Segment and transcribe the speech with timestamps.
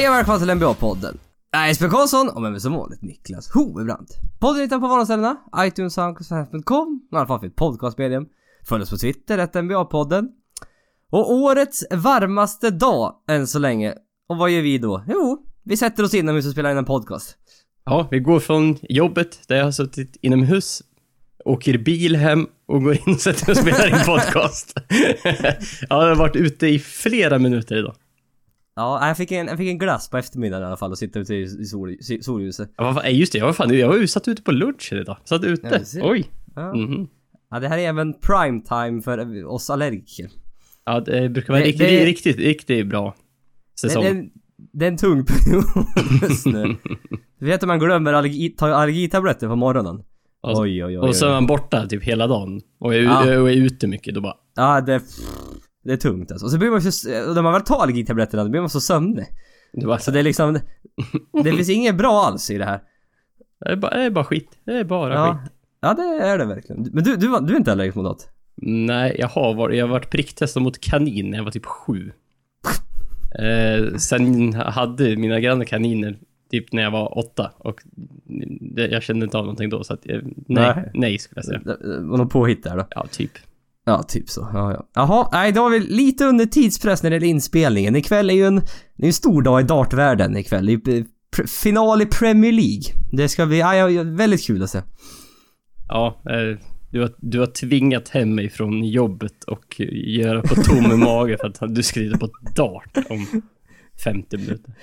[0.00, 1.18] Hej och välkomna till NBA-podden.
[1.50, 4.10] Jag är Jesper Karlsson och med mig som vanligt Niklas Hovebrant.
[4.38, 8.26] Podden hittar på vanliga iTunes, Soundcloud.com, i alla fall för ett podcastmedium.
[8.68, 10.28] Följ oss på Twitter, ett NBA-podden.
[11.10, 13.94] Och årets varmaste dag än så länge.
[14.28, 15.04] Och vad gör vi då?
[15.08, 17.36] Jo, vi sätter oss inomhus och spelar in en podcast.
[17.84, 20.82] Ja, vi går från jobbet där jag har suttit inomhus,
[21.44, 24.74] åker bil hem och går in och sätter mig och spelar in podcast.
[25.88, 27.94] jag har varit ute i flera minuter idag.
[28.80, 31.18] Ja, jag fick en, jag fick en glass på eftermiddagen i alla fall och sitta
[31.18, 32.70] ute i, i sol, solljuset.
[32.76, 34.92] Ja, vad fan, just det, jag var fan, jag var ju satt ute på lunch
[34.92, 35.16] idag.
[35.24, 35.84] Satt Ja, ute.
[35.84, 36.10] ser.
[36.10, 36.30] Oj.
[36.54, 36.74] Ja.
[36.74, 37.06] Mhm.
[37.50, 40.30] ja, det här är även prime time för oss allergiker.
[40.84, 43.14] Ja, det brukar vara Det- riktigt, det- riktigt, riktigt bra
[43.82, 44.04] Det, säsong.
[44.04, 44.28] det,
[44.72, 45.64] det är en tung period
[46.22, 46.76] just nu.
[47.40, 50.02] Du vet om man glömmer allergi, ta allergitabletter på morgonen?
[50.42, 51.08] Och, Oj, oj, oj.
[51.08, 51.34] och så är oj.
[51.34, 52.60] man borta typ hela dagen.
[52.80, 53.40] Och är, Ja.
[53.40, 54.34] och är ute mycket, då bara...
[54.56, 55.00] Ja, det...
[55.84, 56.46] Det är tungt alltså.
[56.46, 57.08] Och så blir man så...
[57.08, 59.26] När man väl tar allergitabletterna, då blir man så sömnig.
[59.72, 60.58] då bara Så det är liksom...
[61.44, 62.80] Det finns inget bra alls i det här.
[63.64, 64.58] det, är bara, det är bara skit.
[64.64, 65.52] Det är bara Ja, skit.
[65.80, 66.88] ja det är det verkligen.
[66.92, 68.28] Men du, du, var- du är inte allergisk mot något?
[68.62, 72.12] Nej, jag har varit, jag har varit pricktestad mot kanin när jag var typ sju.
[73.38, 76.18] Eh, sen hade mina grannar kaniner
[76.50, 77.80] typ när jag var åtta och
[78.60, 80.90] det, jag kände inte av någonting då så att, eh, nej, Nej.
[80.94, 81.60] nej, skulle jag säga.
[82.00, 82.86] Var något påhitt där då?
[82.90, 83.30] Ja, typ.
[83.84, 84.50] Ja, typ så.
[84.52, 84.88] Ja, ja.
[84.94, 87.96] Jaha, nej då har vi lite under tidspress när det gäller inspelningen.
[87.96, 88.56] Ikväll är ju en...
[88.96, 90.66] Det är en stor dag i dartvärlden ikväll.
[90.66, 91.04] Det är eh,
[91.36, 92.82] pre- final i Premier League.
[93.12, 93.58] Det ska bli...
[93.58, 94.82] Ja, ja, väldigt kul att se.
[95.88, 96.58] Ja, eh,
[96.90, 101.46] du har, du har tvingat hem mig från jobbet och göra på tom mage för
[101.46, 103.42] att du skriver på ett dart om
[104.04, 104.74] 50 minuter.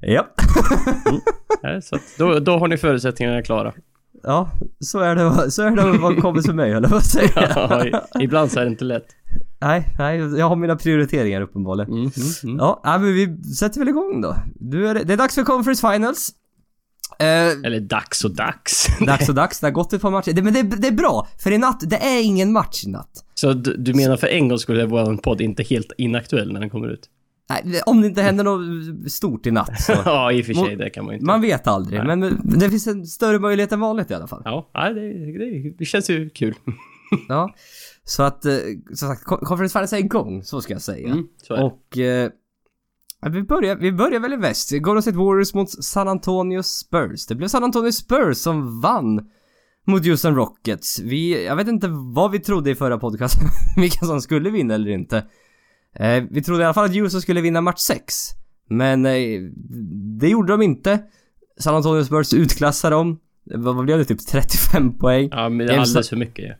[0.00, 0.28] Ja.
[1.64, 3.72] Eh, så att då, då har ni förutsättningarna klara.
[4.22, 8.02] Ja, så är det, så är det vad kommer för mig, eller vad säger Ja,
[8.20, 9.06] ibland så är det inte lätt.
[9.60, 11.92] Nej, nej, jag har mina prioriteringar uppenbarligen.
[11.92, 12.56] Mm, mm, mm.
[12.56, 14.36] Ja, nej, men vi sätter väl igång då.
[14.54, 16.30] Du är, det är dags för Conference Finals.
[17.18, 18.86] Eh, Eller dags och dags.
[19.06, 20.32] dags och dags, det har gått ett par matcher.
[20.32, 23.24] Det, men det, det är bra, för i natt, det är ingen match i natt.
[23.34, 26.70] Så du, du menar för en gång skulle vår podd inte helt inaktuell när den
[26.70, 27.08] kommer ut?
[27.48, 29.92] Nej, om det inte händer något stort i natt så.
[30.04, 31.26] ja, i och för sig, det kan man ju inte.
[31.26, 32.16] Man vet aldrig, Nej.
[32.16, 34.42] men det finns en större möjlighet än vanligt i alla fall.
[34.44, 36.54] Ja, det, det, det känns ju kul.
[37.28, 37.54] Ja.
[38.04, 38.56] Så att, eh,
[38.94, 41.08] som sagt, Con- Conference Finals är igång, så ska jag säga.
[41.08, 41.26] Mm.
[41.50, 41.98] Och...
[41.98, 42.30] Eh,
[43.26, 44.70] vi, börjar, vi börjar väl i väst.
[44.70, 47.26] Golden State Warriors mot San Antonio Spurs.
[47.26, 49.30] Det blev San Antonio Spurs som vann
[49.86, 51.00] mot Houston Rockets.
[51.00, 54.90] Vi, jag vet inte vad vi trodde i förra podcasten, vilka som skulle vinna eller
[54.90, 55.24] inte.
[55.94, 58.14] Eh, vi trodde i alla fall att Houston skulle vinna match 6.
[58.70, 59.12] Men eh,
[60.20, 60.98] det gjorde de inte.
[61.60, 63.18] San Antonio Spurs utklassade dem.
[63.54, 64.04] Vad blev det?
[64.04, 65.28] Typ 35 poäng.
[65.32, 66.54] Ja, men det är alldeles för mycket ju.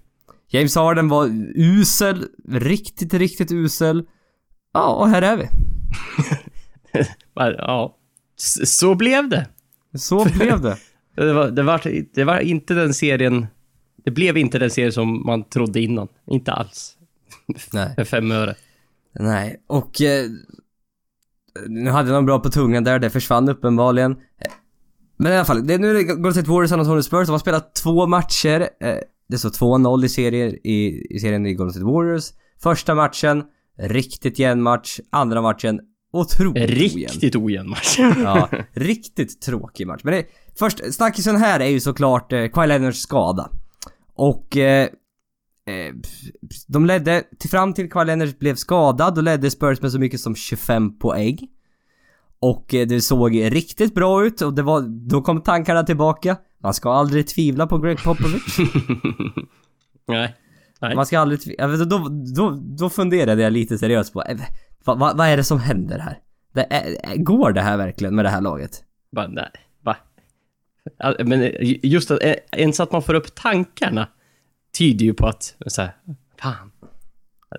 [0.51, 2.25] James Harden var usel.
[2.49, 4.05] Riktigt, riktigt usel.
[4.75, 5.49] Ja, och här är vi.
[7.35, 7.97] Ja, Ja,
[8.65, 9.47] så blev det.
[9.95, 10.77] Så blev det.
[11.15, 13.47] Det var, det, var, det var inte den serien...
[14.05, 16.09] Det blev inte den serien som man trodde innan.
[16.27, 16.97] Inte alls.
[17.73, 17.95] Nej.
[17.95, 18.55] För fem öre.
[19.19, 20.01] Nej, och...
[20.01, 20.27] Eh,
[21.69, 24.17] nu hade de bra på tungan där, det försvann uppenbarligen.
[25.17, 27.27] Men i alla fall, det nu är det State Warriors och Antonio Spurs.
[27.27, 28.69] De har spelat två matcher.
[28.81, 28.97] Eh,
[29.29, 32.25] det står 2-0 i, serier, i, i serien i Golden State Warriors.
[32.63, 33.45] Första matchen,
[33.79, 35.01] riktigt jämn match.
[35.11, 35.81] Andra matchen,
[36.13, 36.79] otroligt ojämn.
[36.79, 37.99] Riktigt ojämn match.
[38.17, 40.01] Ja, riktigt tråkig match.
[40.05, 40.25] Men det,
[40.59, 43.51] först, snackisen här är ju såklart eh, Kawhi Leonards skada.
[44.15, 44.57] Och...
[44.57, 44.89] Eh,
[45.69, 45.95] eh,
[46.67, 50.21] de ledde till fram till Kawhi Leonard blev skadad, då ledde Spurs med så mycket
[50.21, 51.39] som 25 poäng.
[52.41, 54.81] Och eh, det såg riktigt bra ut och det var,
[55.11, 56.37] då kom tankarna tillbaka.
[56.59, 58.59] Man ska aldrig tvivla på Greg Popovich.
[60.09, 60.35] Nej.
[60.81, 60.95] Nej.
[60.97, 61.67] Man ska aldrig tvivla.
[61.67, 64.39] Då, då, då funderade jag lite seriöst på, eh,
[64.85, 66.19] vad, vad, vad är det som händer här?
[66.55, 68.83] Det är, går det här verkligen med det här laget?
[69.13, 69.51] Bara, nej.
[69.83, 69.97] Va?
[71.25, 71.53] Men
[71.83, 72.19] just att
[72.53, 74.09] ens att man får upp tankarna
[74.73, 75.97] tyder ju på att, så här,
[76.41, 76.73] fan.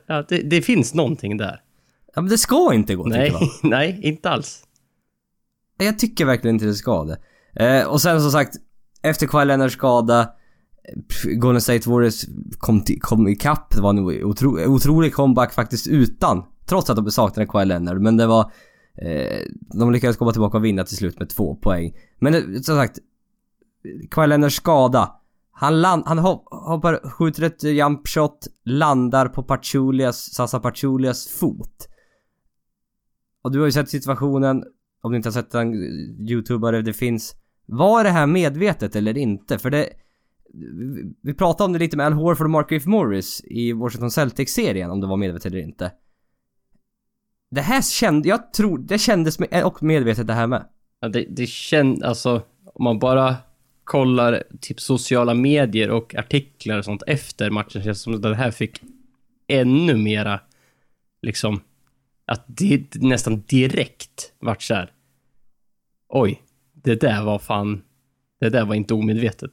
[0.07, 1.61] Ja, det, det finns någonting där.
[2.15, 3.49] Ja men det ska inte gå Nej, tycker jag.
[3.69, 4.63] nej, inte alls.
[5.77, 7.17] Jag tycker verkligen inte det ska det.
[7.65, 8.55] Eh, och sen som sagt,
[9.01, 10.29] efter Kawhi Leonards skada,
[11.23, 12.25] Golden State Warriors
[12.57, 13.75] kom, till, kom ikapp.
[13.75, 18.01] Det var en otro, otrolig comeback faktiskt utan, trots att de saknade Kawhi Leonard.
[18.01, 18.51] Men det var,
[19.01, 19.39] eh,
[19.73, 21.93] de lyckades komma tillbaka och vinna till slut med två poäng.
[22.19, 22.99] Men eh, som sagt,
[24.11, 25.15] Kawhi Leonards skada.
[25.61, 31.87] Han, land, han hoppar, skjuter ett jump shot, landar på Pachulias, Sasa Pachulias fot.
[33.41, 34.63] Och du har ju sett situationen,
[35.01, 35.73] om du inte har sett den,
[36.29, 37.35] youtubare, det finns.
[37.65, 39.59] Var det här medvetet eller inte?
[39.59, 39.89] För det...
[41.23, 44.91] vi- pratade om det lite med Al Horford och Mark Griff Morris i Washington Celtics-serien,
[44.91, 45.91] om det var medvetet eller inte.
[47.51, 50.65] det här kände, jag tror, det kändes med, och medvetet det här med.
[50.99, 52.41] Ja, det, det kändes, alltså,
[52.73, 53.35] om man bara
[53.89, 58.51] kollar typ sociala medier och artiklar och sånt efter matchen känns som att det här
[58.51, 58.81] fick
[59.47, 60.39] ännu mera,
[61.21, 61.61] liksom,
[62.25, 64.91] att det nästan direkt vart så här.
[66.09, 66.41] Oj,
[66.73, 67.81] det där var fan,
[68.39, 69.51] det där var inte omedvetet.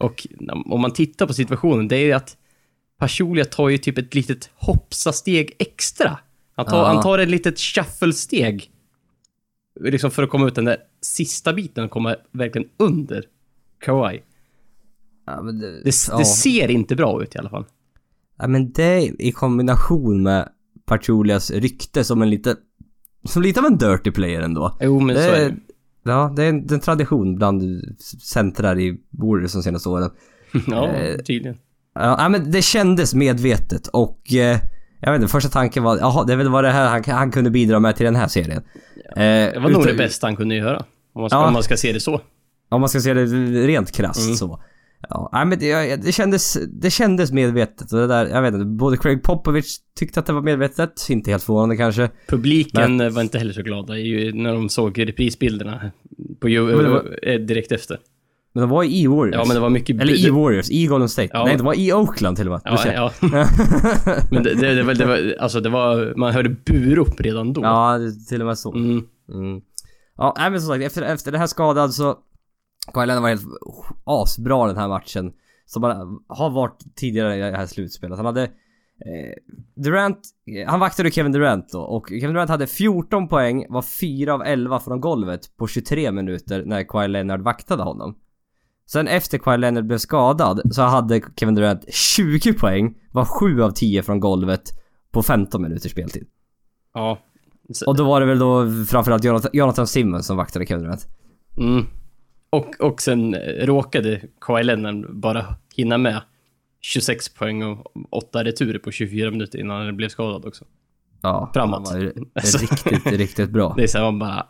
[0.00, 0.26] Och
[0.66, 2.36] om man tittar på situationen, det är att
[2.98, 6.18] Pachulia tar ju typ ett litet hoppsa-steg extra.
[6.54, 6.86] Han tar, Ja.
[6.86, 8.70] han tar ett litet shuffle-steg.
[9.80, 13.24] Liksom för att komma ut den där sista biten och komma verkligen under
[13.80, 14.20] Kawhi.
[15.26, 16.18] Ja, men det, Det, ja.
[16.18, 17.64] det ser inte bra ut i alla fall.
[18.38, 20.48] Ja, men det i kombination med
[20.86, 22.56] Pachulias rykte som en lite,
[23.24, 24.76] som lite av en dirty player ändå.
[24.80, 25.56] Jo, men det så är det.
[26.02, 27.62] ja, det är en, det är en tradition bland
[28.22, 30.10] centrar i Warriors de senaste åren.
[30.66, 31.58] Ja, Eh, tydligen.
[31.94, 34.58] Ja, ja, men det kändes medvetet och eh,
[35.00, 37.80] jag vet inte, första tanken var jaha, det vad det här han, han kunde bidra
[37.80, 38.62] med till den här serien.
[39.10, 40.84] Eh, Det var nog utan- det bästa han kunde göra.
[41.12, 41.46] Om man ska, Ja.
[41.46, 42.20] om man ska se det så.
[42.68, 43.24] Om man ska se det
[43.66, 44.36] rent krasst Mm.
[44.36, 44.60] så.
[45.08, 48.66] Ja, nej, men det, det, kändes, det kändes medvetet och det där, jag vet inte,
[48.66, 49.66] både Craig Popovich
[49.98, 52.10] tyckte att det var medvetet, inte helt förvånande kanske.
[52.28, 53.92] Publiken var inte heller så glada
[54.34, 55.90] när de såg reprisbilderna
[56.40, 57.98] på, Men det var- eh, direkt efter.
[58.52, 59.34] Men de var ju i Warriors.
[59.34, 60.00] Ja, men det var mycket...
[60.00, 61.28] Eller i Warriors, i Golden State.
[61.32, 61.44] Ja.
[61.44, 62.60] Nej, de var i Oakland till och med.
[62.64, 63.12] Ja, ja.
[64.30, 67.62] Men det, det, det, var, det var, alltså det var, man hörde burop redan då.
[67.62, 68.74] ja, det- till och med så.
[68.74, 68.90] Mm.
[69.32, 69.60] Mm.
[70.16, 72.16] Ja, nej, men som sagt, efter, efter det här skadad så...
[72.94, 73.46] Kawhi Leonard var helt
[74.04, 75.32] asbra den här matchen.
[75.66, 78.16] Som han har varit tidigare i det här slutspelet.
[78.16, 78.42] Han hade...
[78.42, 79.32] Eh,
[79.74, 84.34] Durant, eh, han vaktade Kevin Durant då och Kevin Durant hade 14 poäng, var 4
[84.34, 88.16] av 11 från golvet på 23 minuter när Kawhi Leonard vaktade honom.
[88.86, 93.70] Sen efter Kawhi Leonard blev skadad så hade Kevin Durant 20 poäng, var 7 av
[93.70, 94.62] 10 från golvet
[95.10, 96.26] på 15 minuters speltid.
[96.94, 97.18] Ja.
[97.86, 101.06] Och då var det väl då framförallt Jonathan, Jonathan Simmons som vaktade Kevin Durant.
[101.56, 101.86] mm.
[102.50, 106.22] Och, och sen eh, råkade Kawhi Leonard bara hinna med
[106.80, 110.64] 26 poäng och 8 returer på 24 minuter innan han blev skadad också.
[111.22, 111.88] Ja, Framåt.
[111.88, 112.58] Han var Alltså.
[112.84, 113.74] riktigt, riktigt bra.
[113.76, 114.46] Det är så här, man bara...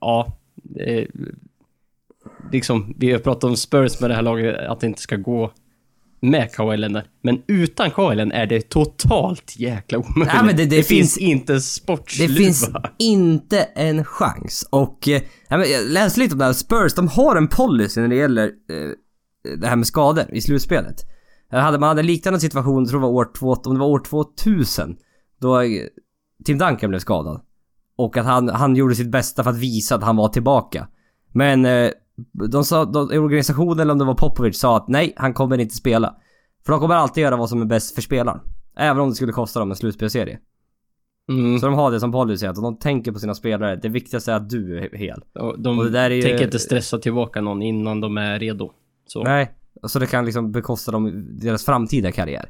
[0.00, 1.08] Ja, det är,
[2.52, 5.52] liksom, vi har pratat om Spurs med det här laget, att det inte ska gå
[6.20, 7.04] med Leonard.
[7.22, 10.34] Men utan Leonard är det totalt jäkla omöjligt.
[10.34, 12.34] Nej, men det- det finns, finns- inte Det sportsluva.
[12.34, 14.68] finns inte en chans.
[14.70, 16.52] Och eh, ja, men jag läste lite om det här.
[16.52, 20.96] Spurs, de har en policy när det gäller eh, det här med skador i slutspelet.
[21.50, 23.86] Hade, man hade en liknande situation, jag tror det var år, två, om det var
[23.86, 24.96] år 2000.
[25.40, 25.68] Då eh,
[26.44, 27.40] Tim Duncan blev skadad.
[27.96, 30.88] Och att han, han gjorde sitt bästa för att visa att han var tillbaka.
[31.34, 31.90] Men eh,
[32.50, 35.74] de sa, de, organisationen eller om det var Popovic sa att nej, han kommer inte
[35.74, 36.14] spela.
[36.66, 38.40] För de kommer alltid göra vad som är bäst för spelaren.
[38.76, 40.38] Även om det skulle kosta dem en slutspelserie.
[41.28, 41.58] Mm.
[41.58, 43.76] Så de har det som policy att de tänker på sina spelare.
[43.76, 45.22] Det viktigaste är att du är hel.
[45.34, 48.72] Och de och är ju- tänker inte stressa tillbaka någon innan de är redo.
[49.06, 49.22] Så.
[49.24, 49.52] Nej.
[49.86, 52.48] Så det kan liksom bekosta dem deras framtida karriär.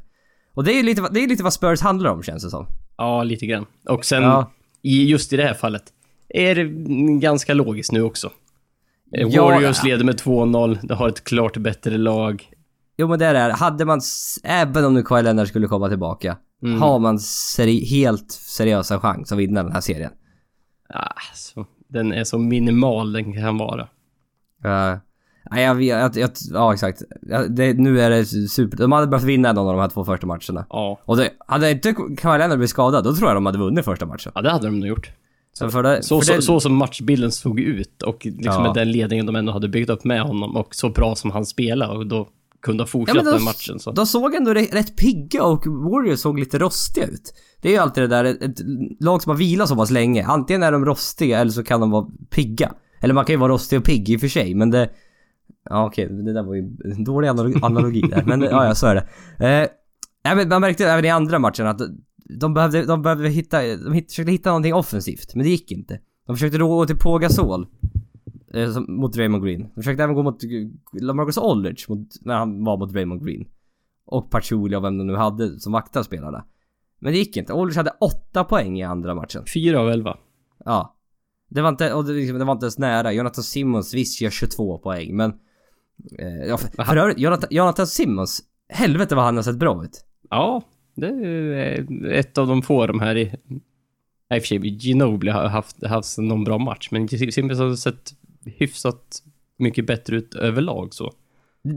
[0.53, 2.65] Och det är lite, det är lite vad Spurs handlar om känns det som.
[2.97, 3.65] Ja, lite grann.
[3.89, 4.51] Och sen, Ja.
[4.81, 5.83] i, just i det här fallet,
[6.29, 6.63] är det
[7.19, 8.29] ganska logiskt nu också.
[9.11, 9.89] Eh, Warriors ja.
[9.89, 12.49] leder med 2-0, de har ett klart bättre lag.
[12.97, 13.53] Jo men det är det.
[13.53, 14.01] Hade man,
[14.43, 16.81] även om nu Kawhi Leonard skulle komma tillbaka, Mm.
[16.81, 20.11] har man seri- helt seriösa chans att vinna den här serien.
[20.93, 23.81] Alltså, den är så minimal den kan vara.
[24.65, 24.97] Uh,
[25.59, 27.01] jag, jag, jag, ja exakt.
[27.49, 28.77] Det, nu är det super...
[28.77, 30.65] De hade behövt vinna någon av de här två första matcherna.
[30.69, 33.85] Ja, Och det, hade inte Kawhi Leonard blivit skadad, då tror jag de hade vunnit
[33.85, 34.31] första matchen.
[34.35, 35.11] ja det hade de nog gjort.
[35.59, 38.63] Så, för det, Så, för så, det, så som matchbilden såg ut och liksom Ja.
[38.63, 41.45] med den ledningen de ändå hade byggt upp med honom och så bra som han
[41.45, 42.27] spelade och då
[42.61, 43.79] kunde ha Ja, fortsatt men den de, matchen.
[43.79, 43.91] Så.
[43.91, 47.33] de såg ändå rätt, rätt pigga och Warriors såg lite rostiga ut.
[47.61, 48.59] Det är ju alltid det där, ett,
[48.99, 50.25] lag som har vilat så pass länge.
[50.25, 52.71] Antingen är de rostiga eller så kan de vara pigga.
[53.01, 54.89] Eller man kan ju vara rostig och pigg i och för sig, men det...
[55.69, 56.61] Ja okej, det där var ju
[56.93, 58.23] en dålig analogi, analogi där.
[58.25, 59.01] Men ja, ja, så är det.
[59.45, 59.67] Eh,
[60.25, 61.81] nej, men man märkte även i andra matchen att
[62.29, 65.99] de behövde, de behövde hitta, de hitt, försökte hitta någonting offensivt, men det gick inte.
[66.25, 67.67] De försökte då gå till Pau Gasol.
[68.53, 69.61] Eh, som, mot Raymond Green.
[69.61, 70.49] De försökte även gå mot eh,
[71.01, 73.47] Lamarcus Aldridge mot, när han var mot Raymond Green.
[74.05, 76.45] Och Pachulia och vem de nu hade som vaktade spelarna.
[76.99, 77.53] Men det gick inte.
[77.53, 79.43] Aldridge hade 8 poäng i andra matchen.
[79.53, 80.17] Fyra av elva.
[80.65, 80.95] Ja.
[81.49, 83.13] Det var inte, och det, liksom, det var inte ens nära.
[83.13, 85.33] Jonathan Simmons visst gör 22 poäng men...
[86.19, 90.05] Eh, för, för övrigt, Jonathan, Jonathan Simmons, helvete vad han har sett bra ut.
[90.29, 90.63] Ja,
[90.99, 93.31] det är ett av de få de här i...
[94.29, 97.75] Nej, i och för sig, Ginobili har haft, haft någon bra match, men Simmons har
[97.75, 98.11] sett
[98.45, 99.23] hyfsat
[99.57, 101.11] mycket bättre ut överlag så.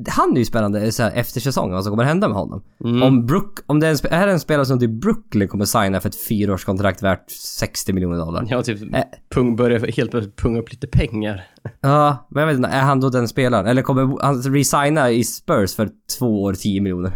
[0.09, 2.63] Han är ju spännande så här, efter säsongen, vad som kommer hända med honom.
[2.85, 3.03] Mm.
[3.03, 6.01] Om Brook, om det är en, är det en spelare som typ Brooklyn kommer signa
[6.01, 8.47] för ett fyraårskontrakt värt 60 miljoner dollar.
[8.49, 9.03] Ja, typ Äh.
[9.35, 11.45] pung, börjar helt plötsligt punga upp lite pengar.
[11.81, 13.67] Ja, men jag vet inte, är han då den spelaren?
[13.67, 17.13] Eller kommer han resigna i Spurs för två år, 10 miljoner?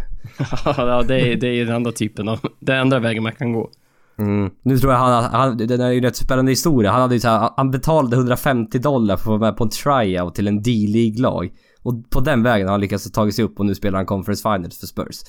[0.64, 2.40] Ja, det är, det är den andra typen av...
[2.61, 3.71] Den andra vägen man kan gå.
[4.18, 4.50] Mm.
[4.62, 6.90] Nu tror jag han, han den är ju en rätt spännande historia.
[6.90, 9.71] Han hade ju så här, han betalade 150 dollar för att vara med på en
[9.71, 11.52] tryout till en D-League-lag.
[11.83, 14.42] Och på den vägen har han lyckats ta sig upp och nu spelar han Conference
[14.42, 15.23] Finals för Spurs.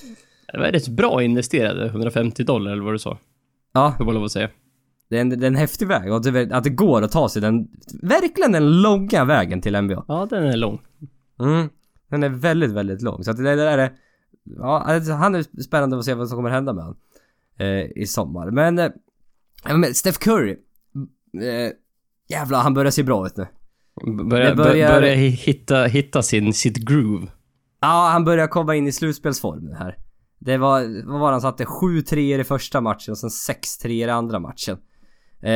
[0.54, 3.18] Det var rätt bra investerade, 150 dollar eller vad du sa.
[3.74, 4.50] Ja, Det var lov att säga.
[5.10, 7.30] det är en, det är en häftig väg och det, att det går att ta
[7.30, 7.68] sig den,
[8.02, 10.06] verkligen den långa vägen till NBA.
[10.08, 10.80] Ja, den är lång.
[11.40, 11.70] Mm.
[12.10, 13.24] Den är väldigt, väldigt lång.
[13.24, 13.92] Så att det, det där är...
[14.58, 17.00] Ja, alltså, han är spännande att se vad som kommer hända med honom.
[17.60, 17.68] Eh,
[18.02, 18.52] I sommar.
[18.52, 18.80] Men...
[18.80, 18.90] Eh,
[19.76, 20.52] men Steph Curry.
[21.42, 21.72] Eh,
[22.30, 23.48] jävlar, han börjar se bra ut nu.
[24.30, 27.28] Börjar, börjar- börjar hitta, hitta sin, sitt groove.
[27.82, 29.98] Ja, han börjar komma in i slutspelsform här.
[30.40, 31.66] Det var, vad var det han satte?
[31.66, 34.78] 7 3 i första matchen och sen 6 3 i andra matchen.
[35.42, 35.50] Eh,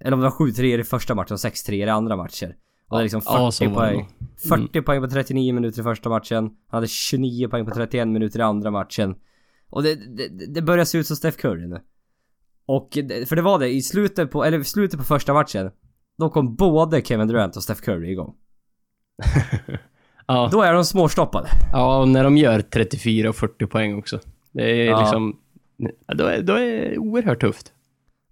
[0.00, 2.54] eller om det var 7 3 i första matchen och 6 3 i andra matcher.
[2.90, 3.96] Det är liksom 40 Ja, poäng.
[3.96, 4.06] nog.
[4.68, 6.44] 40 poäng på 39 minuter i första matchen.
[6.44, 9.14] Han hade 29 poäng på 31 minuter i andra matchen.
[9.70, 11.80] Och det, det, det börjar se ut som Steph Curry nu.
[12.66, 12.88] Och,
[13.26, 15.70] för det var det, i slutet på, eller slutet på första matchen.
[16.18, 18.34] Då kom både Kevin Durant och Steph Curry igång.
[20.30, 21.48] Ja, Då är de småstoppade.
[21.72, 24.20] ja, och när de gör 34 och 40 poäng också.
[24.52, 25.00] Det är Ja.
[25.00, 25.36] liksom...
[26.16, 27.72] Då är, då är det oerhört tufft.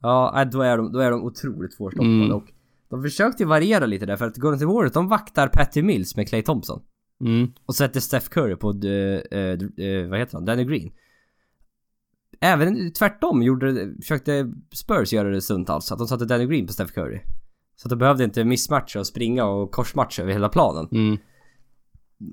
[0.00, 2.32] Ja, då är de, då är de otroligt svårstoppade Mm.
[2.32, 2.42] och
[2.88, 6.16] de försökte ju variera lite där för att Golden State Warriors de vaktar Patty Mills
[6.16, 6.82] med Clay Thompson.
[7.20, 7.52] Mm.
[7.66, 10.92] Och sätter Steph Curry på, eh, eh, vad heter han, Danny Green.
[12.40, 16.92] Även tvärtom gjorde, försökte Spurs göra det stundtals, att de satte Danny Green på Steph
[16.92, 17.20] Curry.
[17.76, 20.88] Så att de behövde inte missmatcha och springa och korsmatcha över hela planen.
[20.92, 21.18] Mm.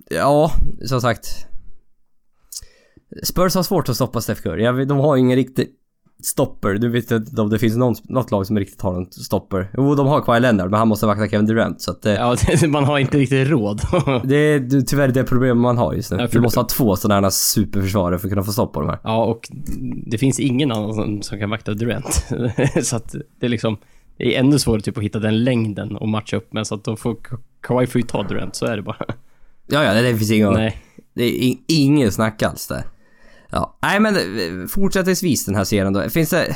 [0.10, 0.52] Ja,
[0.86, 1.48] som sagt.
[3.24, 4.86] Spurs har svårt att stoppa Steph Curry.
[4.86, 5.76] De har ingen riktig
[6.26, 6.74] stopper.
[6.74, 9.70] Du vet inte om det finns någon, något lag som riktigt har en stopper.
[9.78, 11.82] Jo, de har Kawhi Leonard, men han måste vakta Kevin Durant.
[11.82, 12.36] Så att eh, Ja,
[12.68, 13.82] man har inte riktigt råd.
[14.24, 16.18] det är tyvärr det problem man har just nu.
[16.20, 18.90] Ja, du måste ha två sådana här superförsvarare för att kunna få stopp på de
[18.90, 19.00] här.
[19.04, 19.50] ja, och
[20.06, 22.26] det finns ingen annan som, som kan vakta Durant.
[22.84, 23.78] så att det är liksom...
[24.18, 26.84] Det är ännu svårare typ att hitta den längden och matcha upp med, så att
[26.84, 27.18] de får...
[27.62, 29.06] Kawhi får ju ta Durant, så är det bara.
[29.68, 30.52] Ja, ja, det, finns inga...
[30.52, 30.78] Nej.
[31.14, 32.84] Det är in, ingen snack alls där.
[33.54, 36.10] Ja, nej men eh, fortsättningsvis den här serien då.
[36.10, 36.56] Finns det...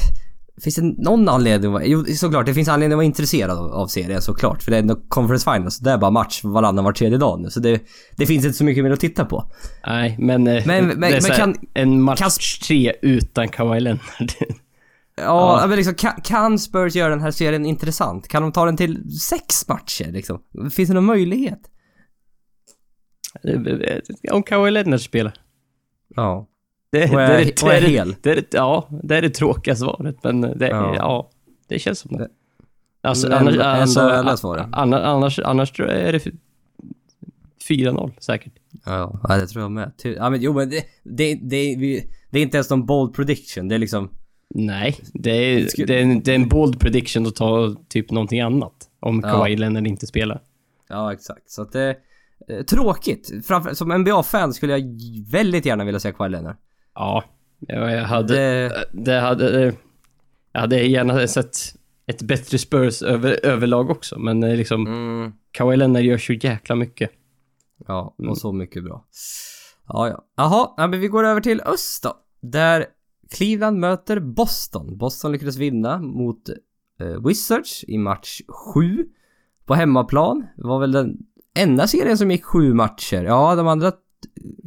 [0.61, 1.77] Finns det någon anledning.
[1.83, 2.45] Jo, såklart.
[2.45, 4.63] Det finns anledning att vara intresserad av, av serien såklart.
[4.63, 5.77] För det är ändå Conference Finals.
[5.79, 7.49] Det är bara match varannan var tredje dag nu.
[7.49, 7.81] Så det,
[8.17, 9.51] det finns inte så mycket mer att titta på.
[9.87, 10.47] Nej, men...
[10.47, 14.01] eh, Men- men- men kan- En match kan- tre utan Kawhi Leonard.
[15.21, 18.27] Ja, men liksom kan, kan Spurs göra den här serien intressant?
[18.27, 20.39] Kan de ta den till sex matcher liksom?
[20.71, 21.59] Finns det någon möjlighet?
[24.31, 25.33] Om Kawhi Leonard spelar.
[26.15, 26.47] Ja.
[26.91, 28.15] Det, Och är- det, det, och är det, hel.
[28.21, 30.95] Det, ja, det är det tråkiga svaret, men det, Ja.
[30.95, 31.29] ja.
[31.67, 32.27] det känns som det.
[33.01, 34.65] Alltså, annars, ändå- alltså, svaret.
[34.71, 36.19] annars, annars, annars är det
[37.69, 38.53] 4-0 säkert.
[38.85, 39.91] Ja, ja, det tror jag med.
[40.03, 41.75] Ja men jo men det, det, det,
[42.29, 43.67] det är inte ens någon bold prediction.
[43.67, 44.09] Det är liksom...
[44.55, 48.39] Nej, det är, det är, en, det är en bold prediction att ta typ någonting
[48.41, 48.73] annat.
[48.99, 49.31] Om Ja.
[49.31, 50.41] Kawhi Leonard inte spelar.
[50.89, 51.49] Ja exakt.
[51.51, 51.95] Så att det...
[52.49, 53.31] Eh, tråkigt.
[53.47, 54.83] Framför, som NBA-fan skulle jag
[55.31, 56.55] väldigt gärna vilja se Kawhi Leonard.
[56.99, 57.23] Ja,
[57.59, 58.33] jag, hade...
[58.35, 59.73] Det, Det hade...
[60.51, 61.57] Jag hade gärna sett
[62.05, 64.87] ett bättre Spurs över, överlag också, men eh, liksom...
[64.87, 67.11] mm, Kawhi Leonard gör så jäkla mycket.
[67.87, 68.31] ja, Mm.
[68.31, 69.05] och så mycket bra.
[69.87, 70.25] Ja, ja.
[70.37, 72.13] Jaha, ja, men vi går över till öst då.
[72.41, 72.85] Där
[73.31, 74.97] Cleveland möter Boston.
[74.97, 76.49] Boston lyckades vinna mot
[76.99, 78.41] eh, Wizards i match
[78.73, 79.05] 7
[79.65, 80.47] på hemmaplan.
[80.57, 81.17] Det var väl den
[81.59, 83.23] enda serien som gick sju matcher.
[83.23, 83.91] Ja, de andra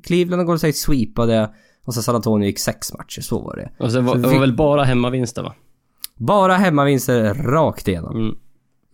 [0.03, 3.85] Cleveland och Golden State sweepade och så San Antonio gick sex matcher, så var det.
[3.85, 5.55] Och sen var, Så det var fick- väl bara hemmavinster va?
[6.17, 8.37] Bara hemmavinster rakt igenom.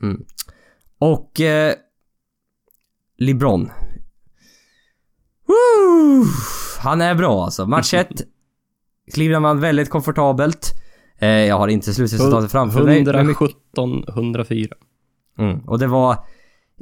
[0.02, 0.24] Mm.
[0.98, 1.40] Och...
[1.40, 1.74] Eh,
[3.18, 3.70] LeBron.
[5.46, 6.24] Woo!
[6.80, 7.66] Han är bra alltså.
[7.66, 8.08] Match 1.
[9.14, 10.72] Cleveland vann väldigt komfortabelt.
[11.18, 13.04] Eh, jag har inte slutresultatet framför mig.
[13.04, 13.40] men mycket-
[13.76, 14.68] 117, 104.
[15.38, 15.58] Mm.
[15.60, 16.16] Och det var...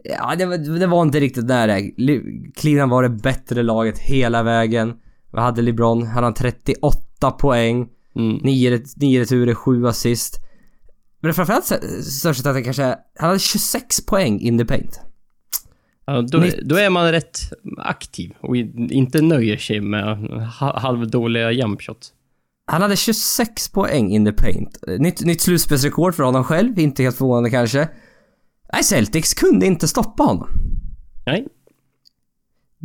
[0.05, 1.79] Ja, det var, det var inte riktigt nära.
[1.97, 2.23] Le-
[2.57, 4.95] Cleveland var det bättre laget hela vägen.
[5.35, 6.07] Vi hade LeBron.
[6.07, 7.89] Han hade 38 poäng.
[8.17, 8.37] Mm.
[8.43, 10.41] 9, 9 returer, 7 assist.
[11.21, 11.65] Men framförallt
[12.05, 12.85] största att han kanske...
[13.19, 15.01] Han hade 26 poäng in the paint.
[16.07, 17.39] Ja, då, då är man rätt
[17.79, 20.19] aktiv och inte nöjer sig med
[20.61, 22.13] ha- halvdåliga jumpshot.
[22.67, 24.79] Han hade 26 poäng in the paint.
[24.99, 27.89] Nytt, nytt slutspelsrekord för honom själv, inte helt förvånande kanske.
[28.73, 30.49] Nej, Celtics kunde inte stoppa honom.
[31.27, 31.47] Nej.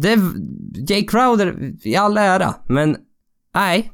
[0.02, 0.20] Det...
[0.90, 2.98] Jay Crowder i all ära, men...
[3.56, 3.92] Nej.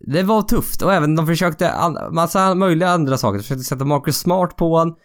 [0.00, 3.38] Det var tufft och även de försökte an- massa möjliga andra saker.
[3.38, 4.96] De försökte sätta Marcus Smart på honom.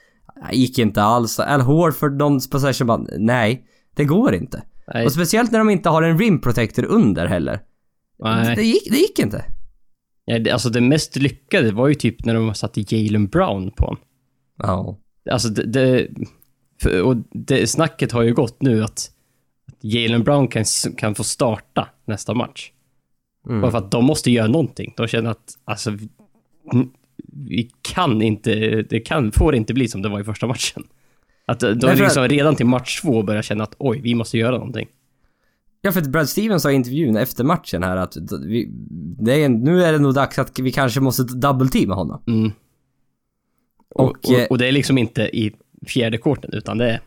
[0.52, 1.40] Gick inte alls.
[1.40, 3.66] Al Horford, någon possession bara, nej.
[3.96, 4.64] Det går inte.
[4.94, 5.06] Nej.
[5.06, 7.60] Och speciellt när de inte har en rim protector under heller.
[8.20, 8.56] Nej.
[8.56, 9.46] Det gick, det gick inte.
[10.26, 13.86] Ja, det, alltså det mest lyckade var ju typ när de satte Jalen Brown på
[13.86, 14.02] honom.
[14.58, 15.00] Ja.
[15.32, 15.64] Alltså det...
[15.64, 16.08] det
[17.02, 19.12] och det, snacket har ju gått nu att
[19.82, 20.64] Jalen Brown kan,
[20.98, 22.72] kan få starta nästa match.
[23.48, 23.62] Mm.
[23.62, 24.94] Bara för att de måste göra någonting.
[24.98, 26.10] De känner att, alltså, vi,
[27.34, 30.84] vi kan inte, det kan, får inte bli som det var i första matchen.
[31.46, 34.58] Att de Därför- liksom redan till match två börjar känna att oj, vi måste göra
[34.58, 34.88] någonting.
[35.82, 38.68] Ja, för att Brad Stevens sa i intervjun efter matchen här att vi,
[39.20, 42.22] det är, nu är det nog dags att vi kanske måste double-teama honom.
[42.28, 42.52] Mm.
[43.90, 45.52] Och, Och, och, eh, och, det är liksom inte i
[45.88, 47.02] fjärde korten, utan det är,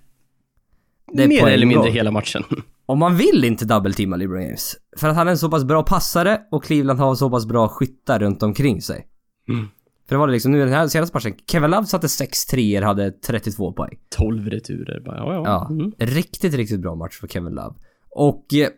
[1.12, 2.44] Det är mer eller mindre hela matchen.
[2.86, 4.76] Och man vill inte double-teama LeBron James.
[4.96, 7.68] För att han är en så pass bra passare och Cleveland har så pass bra
[7.68, 9.06] skyttar runt omkring sig.
[9.48, 9.66] Mm.
[10.08, 11.34] För det var det liksom nu den här senaste matchen.
[11.50, 13.98] Kevin Love satte 6 treor hade 32 poäng.
[14.16, 15.00] 12 returer.
[15.00, 15.42] Bara, ja, ja.
[15.44, 15.68] Ja.
[15.70, 15.92] Mm.
[15.98, 17.74] Riktigt, riktigt bra match för Kevin Love.
[18.10, 18.54] Och...
[18.54, 18.68] eh,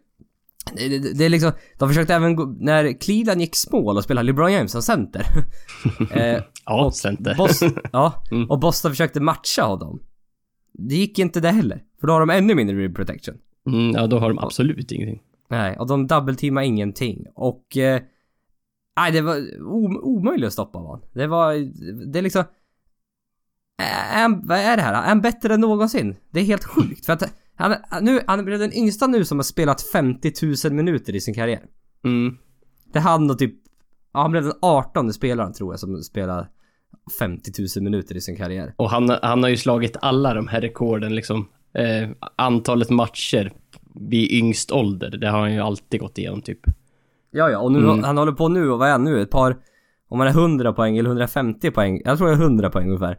[1.15, 4.73] Det, är liksom, de försökte även gå, när Cleveland gick small och spelade LeBron James
[4.73, 5.27] som center.
[6.11, 7.35] eh, Ja, och center.
[7.35, 8.51] Boston, ja, Mm.
[8.51, 10.01] och Boston försökte matcha honom.
[10.89, 11.83] Det gick inte det heller.
[12.01, 13.35] För då har de ännu mindre rim protection.
[13.67, 15.23] Mm, ja, då har de absolut ingenting.
[15.49, 17.27] Nej, och de double-teamade ingenting.
[17.35, 17.77] Och...
[17.77, 18.03] Eh,
[18.97, 21.03] nej, det var o- omöjligt att stoppa honom.
[21.13, 21.55] Det var...
[22.13, 22.45] Det är liksom...
[24.13, 24.95] Är vad är det här?
[25.03, 26.17] Är han bättre än någonsin?
[26.31, 27.07] Det är helt sjukt.
[27.07, 27.23] För att
[27.55, 30.33] han, han- nu, han blev den yngsta nu som har spelat 50
[30.65, 31.63] 000 minuter i sin karriär.
[32.05, 32.37] Mm.
[32.93, 33.55] Det är han och typ...
[34.13, 36.49] Ja, han blev den 18 spelaren tror jag som spelar
[37.19, 38.75] 50 000 minuter i sin karriär.
[38.77, 41.49] Och han, han har ju slagit alla de här rekorden liksom.
[41.75, 43.53] Eh, antalet matcher
[43.95, 46.59] vid yngst ålder, det har han ju alltid gått igenom typ.
[47.31, 48.05] Ja, ja, och nu, Mm.
[48.05, 49.23] han håller på nu och vad är han nu?
[49.23, 49.57] Ett par...
[50.09, 53.19] Om man är 100 poäng eller 150 poäng, jag tror det är 100 poäng ungefär.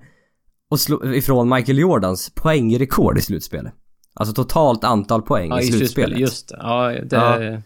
[0.69, 3.73] Och slå ifrån Michael Jordans poängrekord i slutspelet.
[4.13, 6.19] Alltså totalt antal poäng Ja, i slutspelet.
[6.19, 6.57] Just det.
[6.61, 7.15] Ja, det...
[7.15, 7.61] Ja.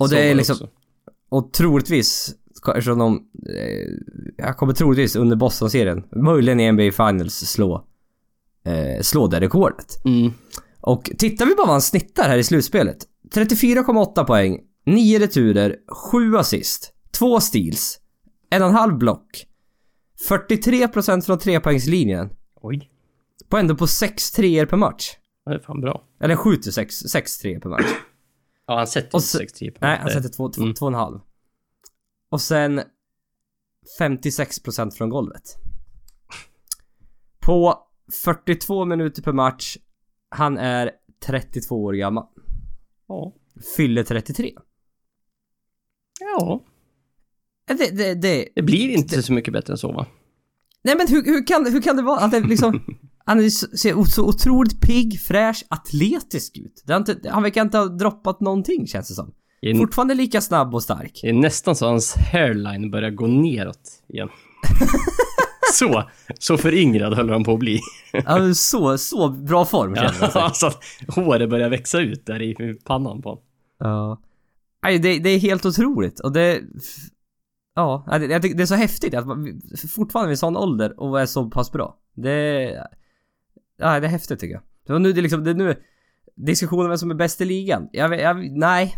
[0.00, 0.68] Och det är liksom- också.
[1.28, 2.34] Och troligtvis,
[2.68, 3.16] eftersom de...
[3.56, 3.88] Eh,
[4.36, 7.86] jag kommer troligtvis under Boston-serien, möjligen i NBA Finals slå...
[8.64, 10.04] Eh, slå det rekordet.
[10.04, 10.32] Mm.
[10.80, 12.96] Och tittar vi på vad han snittar här i slutspelet.
[13.34, 15.76] 34,8 poäng, 9 returer,
[16.10, 18.00] 7 assist, 2 steals,
[18.50, 19.46] 1,5 block,
[20.28, 22.30] 43% från trepoängslinjen
[22.62, 22.90] Oj.
[23.48, 25.10] på ändå på 6 treor per match.
[25.46, 26.02] Det är fan bra.
[26.20, 27.86] Eller 7 till 6, 6 treor per match.
[28.66, 31.20] Ja, han sätter Och inte så- 63 på Nej, han sätter 2, 2, Mm.
[32.30, 32.34] 2,5.
[32.34, 32.82] Och sen
[33.98, 35.56] 56% från golvet.
[37.40, 37.78] På
[38.22, 39.76] 42 minuter per match.
[40.28, 40.90] Han är
[41.26, 42.26] 32 år gammal.
[43.08, 43.34] Ja.
[43.76, 44.52] Fyller 33.
[46.20, 46.64] Ja.
[47.66, 50.06] Det, det, det, Det blir inte så mycket bättre än så va?
[50.82, 52.80] nej men hur, hur, kan, hur kan det vara att det liksom...
[53.24, 56.82] Han ser så otroligt pigg, fräsch, atletisk ut.
[56.86, 59.34] Det inte, han verkar inte ha droppat någonting känns det som.
[59.62, 61.18] Är, Fortfarande lika snabb och stark.
[61.22, 64.28] det är nästan så hans hairline börjar gå neråt igen.
[65.74, 66.02] så,
[66.38, 67.80] så föryngrad höll han på att bli.
[68.12, 70.42] Ja, så, så bra form Ja, känner jag.
[70.42, 73.44] alltså att håret börjar växa ut där i pannan på honom.
[73.78, 74.20] Ja.
[74.82, 76.60] Nej, det, det är helt otroligt och det...
[77.74, 79.60] Ja, det, jag tycker det är så häftigt att man
[79.94, 81.96] fortfarande vid sån ålder och är så pass bra.
[82.16, 82.62] Det...
[83.76, 84.62] Ja, det är häftigt tycker jag.
[84.86, 85.76] Det var nu det liksom, det är nu...
[86.36, 87.88] Diskussionen om vem som är bäst i ligan.
[87.92, 88.96] Jag, jag, nej.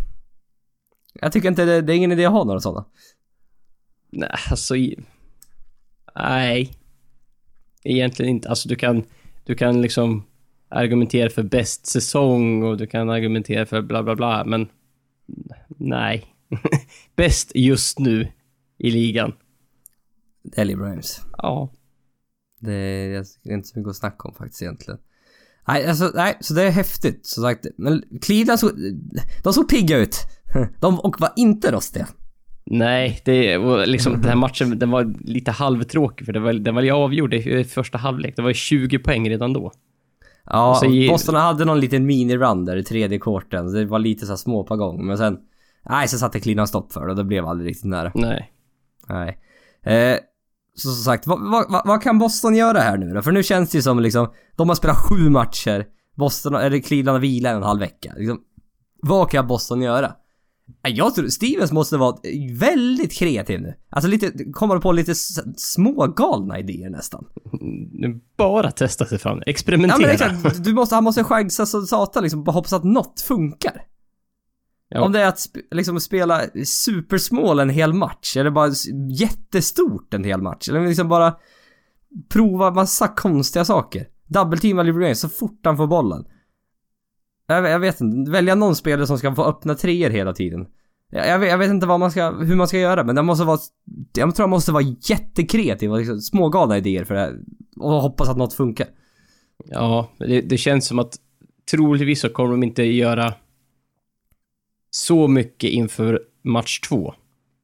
[1.12, 2.85] Jag tycker inte det, det är ingen idé att ha några sådana.
[4.11, 4.75] Nej, alltså...
[6.14, 6.79] Nej.
[7.85, 8.48] Egentligen inte.
[8.48, 9.05] Alltså du kan,
[9.44, 10.27] du kan liksom
[10.68, 14.68] argumentera för bäst säsong och du kan argumentera för bla bla bla, men
[15.68, 16.27] nej.
[17.16, 18.29] Bäst just nu
[18.79, 19.33] i ligan.
[20.42, 21.20] Det är James.
[21.38, 21.72] Ja.
[22.61, 25.01] Det är, det är inte så mycket att snacka om faktiskt egentligen.
[25.68, 27.66] Nej, alltså, nej, så det är häftigt som sagt.
[27.77, 28.72] Men Cleveland såg,
[29.44, 30.16] de såg pigga ut.
[30.80, 32.08] De, och var inte rostiga.
[32.66, 36.90] Nej, det liksom den här matchen, den var lite halvtråkig för det var, den var
[36.90, 38.36] avgjord i första halvlek.
[38.36, 39.72] Det var ju 20 poäng redan då.
[40.46, 43.72] Ja, så Boston hade någon liten mini-run där i tredje korten.
[43.72, 45.06] Det var lite så små på gång.
[45.06, 45.38] Men sen...
[45.90, 48.12] Nej, så satte Cleveland stopp för det och det blev aldrig riktigt nära.
[48.14, 48.52] Nej.
[49.08, 49.38] Nej.
[49.82, 50.18] Eh,
[50.74, 53.22] så som sagt, vad, vad, vad, vad kan Boston göra här nu då?
[53.22, 54.32] För nu känns det ju som liksom...
[54.56, 55.86] De har spelat sju matcher.
[56.16, 58.12] Boston, eller Cleveland har vilat en och en halv vecka.
[58.16, 58.40] Liksom,
[59.02, 60.12] vad kan Boston göra?
[60.83, 62.16] Jag tror Stevens måste vara
[62.59, 63.75] väldigt kreativ nu.
[63.90, 65.14] Alltså lite, kommer på lite
[65.57, 67.25] smågalna idéer nästan.
[68.37, 69.38] Bara testa sig fram.
[69.38, 69.98] Ja Experimentera.
[69.98, 73.83] men exakt, du måste, han måste chansa så satan liksom, bara hoppas att något funkar.
[74.88, 75.01] Ja.
[75.03, 78.70] Om det är att sp liksom spela supersmål en hel match, eller bara
[79.11, 81.35] jättestort en hel match, eller liksom bara
[82.29, 84.07] prova massa konstiga saker.
[84.27, 86.25] Double-teama LeBron så fort han får bollen.
[87.52, 90.66] Jag, jag vet inte, välja någon spelare som ska få öppna treor hela tiden.
[91.10, 93.22] Jag, jag, vet, jag vet inte vad man ska, hur man ska göra, men det
[93.22, 93.58] måste vara,
[94.16, 97.38] jag tror man måste vara jättekreativ och liksom smågalna idéer för det här.
[97.76, 98.86] Och hoppas att något funkar.
[99.64, 101.16] Ja, det, det känns som att
[101.70, 103.34] troligtvis så kommer de inte göra
[104.90, 107.14] så mycket inför match två.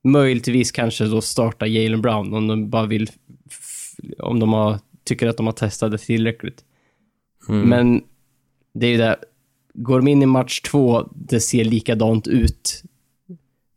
[0.05, 3.11] Möjligtvis kanske då starta Jalen Brown om de bara vill...
[4.19, 6.65] Om de har, tycker att de har testat det tillräckligt.
[7.49, 7.69] Mm.
[7.69, 8.03] Men
[8.75, 9.17] det är ju det.
[9.83, 12.83] Går de in i match två, det ser likadant ut.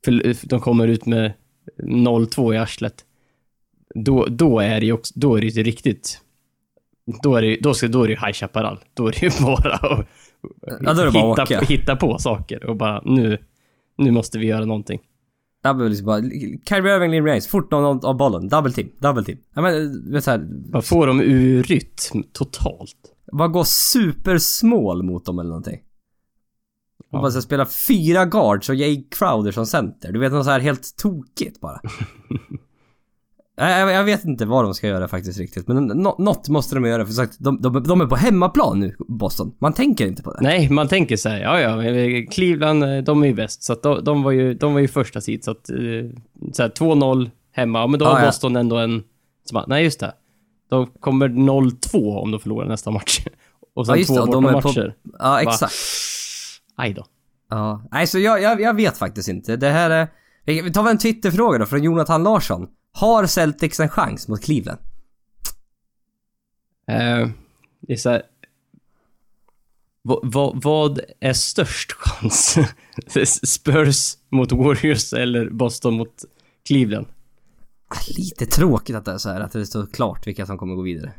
[0.06, 1.34] För de kommer ut med
[1.84, 3.06] 0-2 i arslet.
[3.96, 6.22] Då, då är det ju också, då är det ju riktigt...
[7.24, 8.80] Då är det, då ska, då är det ju High Chaparral.
[8.94, 10.08] Då är det ju bara att
[10.82, 11.62] Ja, då är det bara hitta, åka.
[11.62, 13.38] hitta på saker och bara nu,
[13.98, 15.00] nu måste vi göra någonting.
[15.64, 16.22] Det blir liksom bara,
[16.70, 19.38] Kyrie Irving, LeBron James, fort någon av bollen, double team, double team.
[19.56, 20.40] Ja men, vet såhär,
[20.72, 22.96] Bara få dem ur rytm totalt.
[23.32, 25.80] bara gå supersmål mot dem eller någonting.
[27.12, 27.22] Och Ja.
[27.22, 30.12] bara så spela fyra guards och Jay Crowder som center.
[30.12, 31.80] Du vet något så här helt tokigt bara.
[33.56, 35.68] Jag, jag vet inte vad de ska göra faktiskt riktigt.
[35.68, 38.96] Men nå- något måste de göra för sagt, de, de, de är på hemmaplan nu,
[39.00, 39.56] Boston.
[39.60, 40.42] Man tänker inte på det.
[40.42, 43.64] Nej, man tänker så här, ja ja, eh, Cleveland, eh, de är ju bäst.
[43.64, 45.76] Så de, de, var ju, de var ju första sid, så att eh,
[46.54, 47.80] så här, 2-0 hemma.
[47.80, 48.26] Ja, men då har Ah, ja.
[48.26, 49.04] Boston ändå en...
[49.46, 50.14] Så bara, nej, just det.
[50.70, 53.20] Då kommer 0-2 om de förlorar nästa match.
[53.74, 54.96] Och sen Ja, två och de bortamatcher.
[55.20, 55.74] Ja, exakt.
[56.82, 57.06] Aj då.
[57.50, 57.84] Ja.
[57.92, 59.56] Nej, så jag, jag, jag vet faktiskt inte.
[59.56, 60.08] Det här är...
[60.46, 62.68] Vi tar väl en Twitterfråga då från Jonathan Larsson.
[62.92, 64.80] Har Celtics en chans mot Cleveland?
[66.88, 67.30] Eh,
[67.82, 68.24] det är så här,
[70.64, 72.58] vad är störst chans?
[73.44, 76.26] Spurs mot Warriors eller Boston mot
[76.68, 77.08] Cleveland?
[77.88, 80.76] Ah, Lite tråkigt att det är så här, att det står klart vilka som kommer
[80.76, 81.14] gå vidare.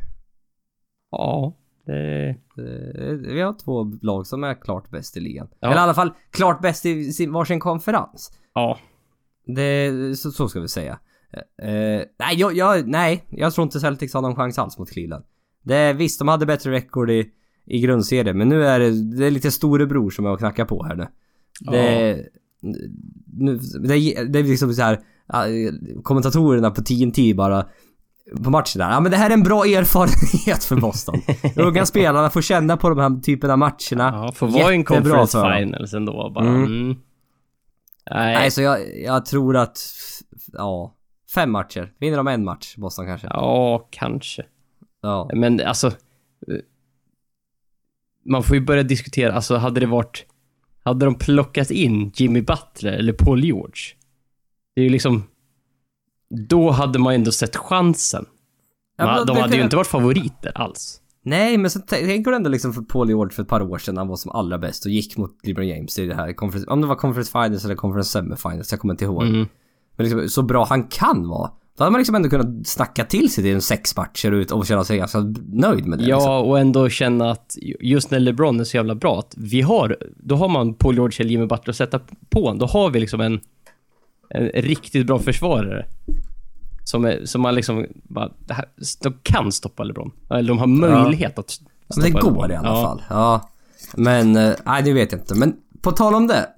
[1.11, 2.29] Ja, det...
[2.29, 5.49] Eh, Vi har två lag som är klart bäst i ligan.
[5.61, 5.69] Ja.
[5.69, 8.33] Eller i alla fall klart bäst i sin, varsin konferens.
[8.55, 8.79] Ja.
[9.47, 10.99] Det, så, så ska vi säga.
[11.63, 11.69] Eh,
[12.19, 15.25] nej, jag, jag, nej, jag tror inte Celtics har någon chans alls mot Cleveland.
[15.63, 17.31] Det visst, de hade bättre rekord i,
[17.67, 20.95] i grundserien, men nu är det, det är lite storebror som och knackar på här
[20.97, 21.07] nu.
[21.61, 22.27] Det,
[23.33, 23.57] nu,
[23.89, 25.45] det, är- det är liksom så här ja,
[26.03, 27.67] kommentatorerna på TNT bara
[28.45, 28.91] på matchen där.
[28.91, 31.23] Ja men det här är en bra erfarenhet för Boston.
[31.57, 34.11] Unga spelarna får känna på de här typen av matcherna.
[34.13, 36.47] Ja, får vara i en conference finals ändå bara.
[36.47, 36.65] Mm.
[36.65, 36.97] Mm.
[38.11, 39.79] Nej, Nej, så jag, jag tror att,
[40.53, 40.95] ja,
[41.35, 41.93] fem matcher.
[41.99, 43.27] Vinner de en match, Boston kanske?
[43.27, 44.43] ja, kanske.
[45.03, 45.31] Ja.
[45.35, 45.91] Men alltså...
[48.25, 50.27] Man får ju börja diskutera, alltså hade det varit...
[50.85, 53.83] Hade de plockat in Jimmy Butler eller Paul George?
[54.75, 55.25] Det är ju liksom...
[56.49, 58.25] Då hade man ändå sett chansen.
[58.99, 60.99] Ja, Man, men de hade ju kan- inte varit favoriter alls.
[61.25, 63.97] Nej, men så tänker du ändå liksom för Paul George för ett par år sedan,
[63.97, 66.35] han var som allra bäst och gick mot LeBron James i det här
[66.69, 69.23] om det var conference finals eller conference semifinals, jag kommer inte ihåg.
[69.23, 69.47] Mm.
[69.97, 71.51] Men liksom, så bra han kan vara.
[71.79, 74.67] Då hade man liksom ändå kunnat snacka till sig till en sex matcher ut och
[74.67, 75.19] känna sig ganska
[75.53, 76.05] nöjd med det.
[76.05, 76.33] Ja, Liksom.
[76.51, 80.35] och ändå känna att just när LeBron är så jävla bra, att vi har, då
[80.37, 82.53] har man Paul George eller Jimmy Butler att sätta på.
[82.55, 83.41] Då har vi liksom en,
[84.35, 85.87] en riktigt bra försvarare.
[86.85, 88.65] Som, är, som man liksom bara, här,
[89.03, 90.11] de kan stoppa LeBron.
[90.31, 92.51] Eller de har möjlighet att stoppa Men det går LeBron.
[92.51, 92.83] i alla ja.
[92.83, 93.03] fall.
[93.11, 93.51] Ja.
[93.95, 95.35] Men, eh, nej det vet jag inte.
[95.35, 96.49] Men på tal om det.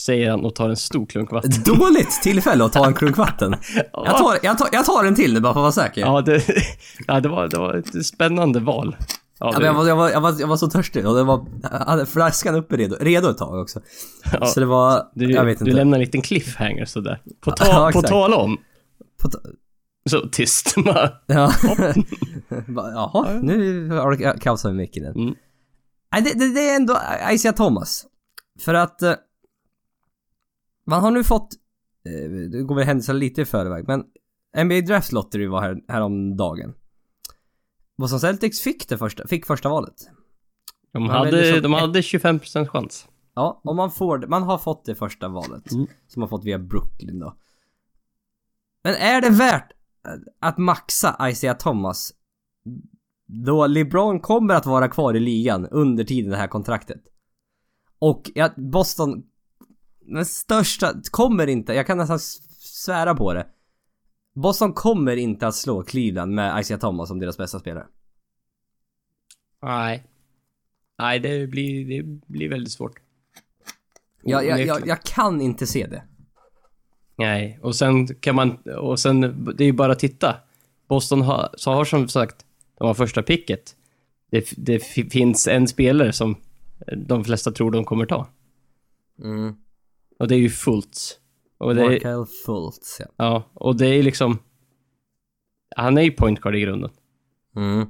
[0.00, 1.52] Säger han och tar en stor klunk vatten.
[1.64, 3.56] Dåligt tillfälle att ta en klunk vatten.
[3.92, 6.00] Jag tar, jag, tar, jag tar en till bara för att vara säker.
[6.00, 6.42] Ja, det,
[7.06, 8.96] ja, det, var, det var ett spännande val.
[9.40, 11.46] Ja, det, jag, var, jag, var, jag, var, jag var så törstig och det var,
[11.62, 13.80] jag hade flaskan uppe redo, redo ett tag också.
[14.32, 15.76] Ja, så det var, du, jag vet du inte.
[15.76, 17.22] lämnar en liten cliffhanger sådär.
[17.40, 18.56] På, ta, Ja, på tal om.
[19.22, 19.38] På ta-
[20.10, 20.74] Så tyst.
[20.84, 21.52] Bara, Ja.
[22.94, 25.04] Jaha, nu har du kaosat med micken.
[25.04, 25.34] Mm.
[26.12, 26.98] Nej, det, det, det är ändå
[27.32, 28.06] Isaiah Thomas.
[28.60, 29.14] För att eh,
[30.86, 31.48] man har nu fått,
[32.06, 34.04] eh, det går väl händelserna lite i förväg, men
[34.64, 36.72] NBA Draft Lottery var här, häromdagen.
[37.98, 40.08] Boston Celtics fick det första, fick första valet.
[40.92, 43.08] De Man hade, som de hade 25% chans.
[43.34, 45.72] Ja, och man får det- man har fått det första valet.
[45.72, 45.86] Mm.
[46.08, 47.36] Som man fått via Brooklyn då.
[48.84, 49.72] Men är det värt
[50.40, 52.12] att maxa Isaiah Thomas
[53.26, 57.02] då LeBron kommer att vara kvar i ligan under tiden det här kontraktet?
[57.98, 59.22] Och Boston
[60.00, 62.18] den största, kommer inte, jag kan nästan
[62.58, 63.46] svära på det.
[64.42, 67.86] Boston kommer inte att slå Cleveland med Isaiah Thomas som deras bästa spelare.
[69.62, 70.04] Nej.
[70.98, 73.00] Nej, det blir, det blir väldigt svårt.
[74.22, 76.02] Jag, jag, jag, jag kan inte se det.
[77.16, 78.56] Nej, och sen kan man...
[78.56, 79.20] Och sen,
[79.56, 80.36] det är ju bara att titta.
[80.88, 82.46] Boston har, så har som sagt,
[82.78, 83.76] de har första picket.
[84.30, 84.78] Det, det
[85.12, 86.36] finns en spelare som
[86.96, 88.28] de flesta tror de kommer ta.
[89.18, 89.56] Mm.
[90.18, 91.18] Och det är ju Fultz.
[91.58, 93.06] Och det är, Markel Fultz, ja.
[93.16, 94.38] ja, och det är liksom...
[95.76, 96.90] Han är ju point guard i grunden.
[97.56, 97.86] Mm.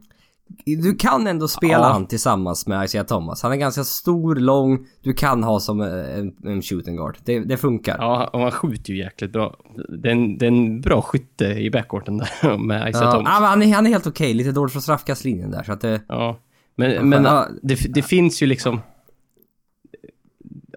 [0.82, 1.92] Du kan ändå spela Ja.
[1.92, 3.42] han tillsammans med Isaiah Thomas.
[3.42, 7.16] Han är ganska stor, lång, du kan ha som eh, en, en shooting guard.
[7.24, 7.96] Det, det funkar.
[7.98, 9.56] Ja, och han skjuter ju jäkligt bra.
[10.02, 13.30] Det är en, det är en bra skytte i backcourten där med Isaiah Ja, Thomas.
[13.34, 14.34] ja, men han, är, han är helt okej.
[14.34, 16.00] Lite dåligt från straffkastlinjen där så att det...
[16.08, 16.38] Ja,
[16.76, 17.22] men, men
[17.62, 18.80] det, det finns ju liksom...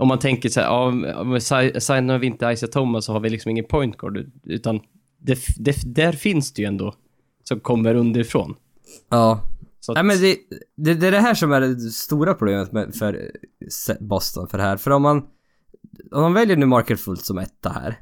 [0.02, 3.30] Om man tänker så här, ja, si- signar vi inte Isaiah Thomas så har vi
[3.30, 4.80] liksom ingen point guard, utan
[5.20, 6.94] det, det, där finns det ju ändå
[7.44, 8.56] som kommer underifrån.
[9.10, 9.42] Ja.
[9.80, 10.38] Så att, Nej men det,
[10.78, 13.32] det, det är det här som är det stora problemet med, för
[14.00, 14.78] Boston för det här.
[14.78, 15.18] För om man...
[16.12, 18.00] Om man väljer nu Market Fultz som etta här.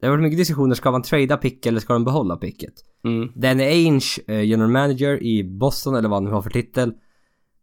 [0.00, 2.72] Det har varit mycket diskussioner, ska man trada pick eller ska de behålla picket?
[3.04, 6.92] mm, Danny Ainge, eh, general manager i Boston eller vad han nu har för titel.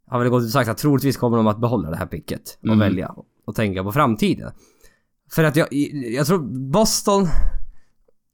[0.07, 2.57] Har väl gått ut och sagt att troligtvis kommer de att behålla det här picket
[2.61, 2.79] och Mm.
[2.79, 3.15] välja
[3.47, 4.51] och tänka på framtiden.
[5.31, 5.67] För att jag,
[6.13, 7.27] jag tror Boston...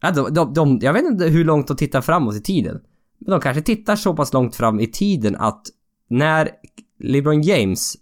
[0.01, 2.81] Ja, de, de, de, jag vet inte hur långt de tittar framåt i tiden.
[3.17, 5.61] Men de kanske tittar så pass långt fram i tiden att
[6.07, 6.49] när
[6.99, 7.95] LeBron James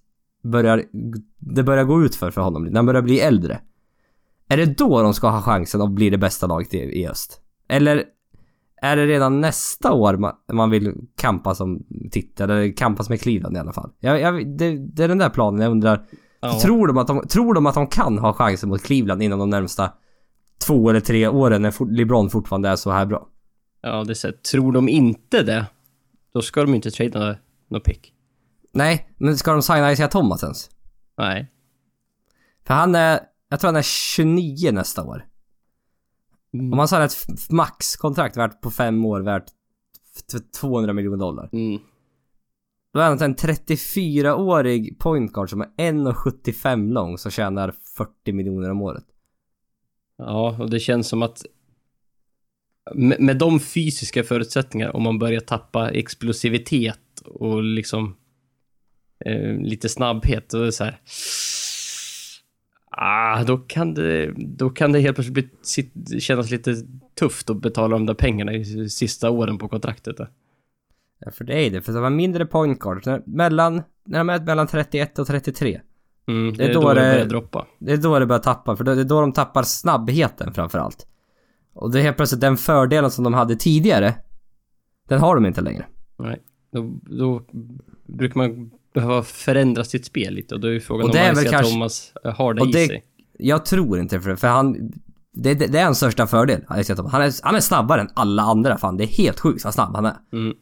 [0.43, 0.84] börjar...
[1.39, 3.62] Det börjar gå ut för för honom, när han börjar bli äldre.
[4.47, 7.41] Är det då de ska ha chansen att bli det bästa laget i, i öst?
[7.67, 8.06] Eller
[8.82, 13.58] är det redan nästa år man, man vill kampa som titel, eller kampas med Cleveland
[13.58, 13.91] i alla fall?
[14.00, 16.06] Jag, jag, det, det är den där planen jag undrar
[16.41, 19.39] ja, Tror, de att de, tror de att de kan ha chansen mot Cleveland inom
[19.39, 19.91] de närmsta
[20.65, 23.27] två eller tre åren när LeBron fortfarande är så här bra?
[23.82, 25.65] ja, det är så tror de inte det,
[26.34, 27.36] då ska de inte trada
[27.67, 28.13] något pick.
[28.71, 30.69] Nej, men ska de signa Isaiah Thomas ens?
[31.17, 31.51] Nej.
[32.67, 35.25] För han är, jag tror han är 29 nästa år.
[36.54, 36.73] Mm.
[36.73, 39.45] Om han signar ett maxkontrakt värt på fem år värt
[40.32, 41.49] t- 200 miljoner dollar.
[41.54, 41.82] Mm.
[42.93, 48.71] Då är han en 34-årig point guard som är 1,75 lång som tjänar 40 miljoner
[48.71, 49.06] om året.
[50.17, 51.45] Ja, och det känns som att
[52.95, 58.15] med, med de fysiska förutsättningarna om man börjar tappa explosivitet och liksom
[59.25, 60.99] eh, lite snabbhet, då är det så här.
[62.91, 66.75] Ah, då kan det, då kan det helt plötsligt bli, kännas lite
[67.19, 70.17] tufft att betala de där pengarna i sista åren på kontraktet.
[70.17, 70.30] Där.
[71.25, 71.81] Ja, för det är det.
[71.81, 73.07] För de har mindre point guards.
[73.25, 75.81] Mellan, när de är mellan 31 och 33.
[76.27, 77.67] Mm, Det är då det det- börjar droppa.
[77.79, 78.75] Det är då det börjar tappa.
[78.75, 81.07] För då- det är då de tappar snabbheten framförallt.
[81.73, 84.15] Och det är helt plötsligt den fördelen som de hade tidigare.
[85.07, 85.86] Den har de inte längre.
[86.19, 87.41] Nej, då, då
[88.07, 91.31] brukar man behöva förändra sitt spel lite och då är ju frågan Och det är
[91.31, 93.05] om Isaiah kanske- Thomas har det och i det- sig.
[93.39, 94.91] Jag tror inte för det, för han...
[95.34, 96.62] Det, det, det är hans största fördel.
[96.77, 97.12] Isaiah Thomas.
[97.12, 98.97] Han är, han är snabbare än alla andra fan.
[98.97, 100.15] Det är helt sjukt vad snabb han är.
[100.34, 100.53] Mm.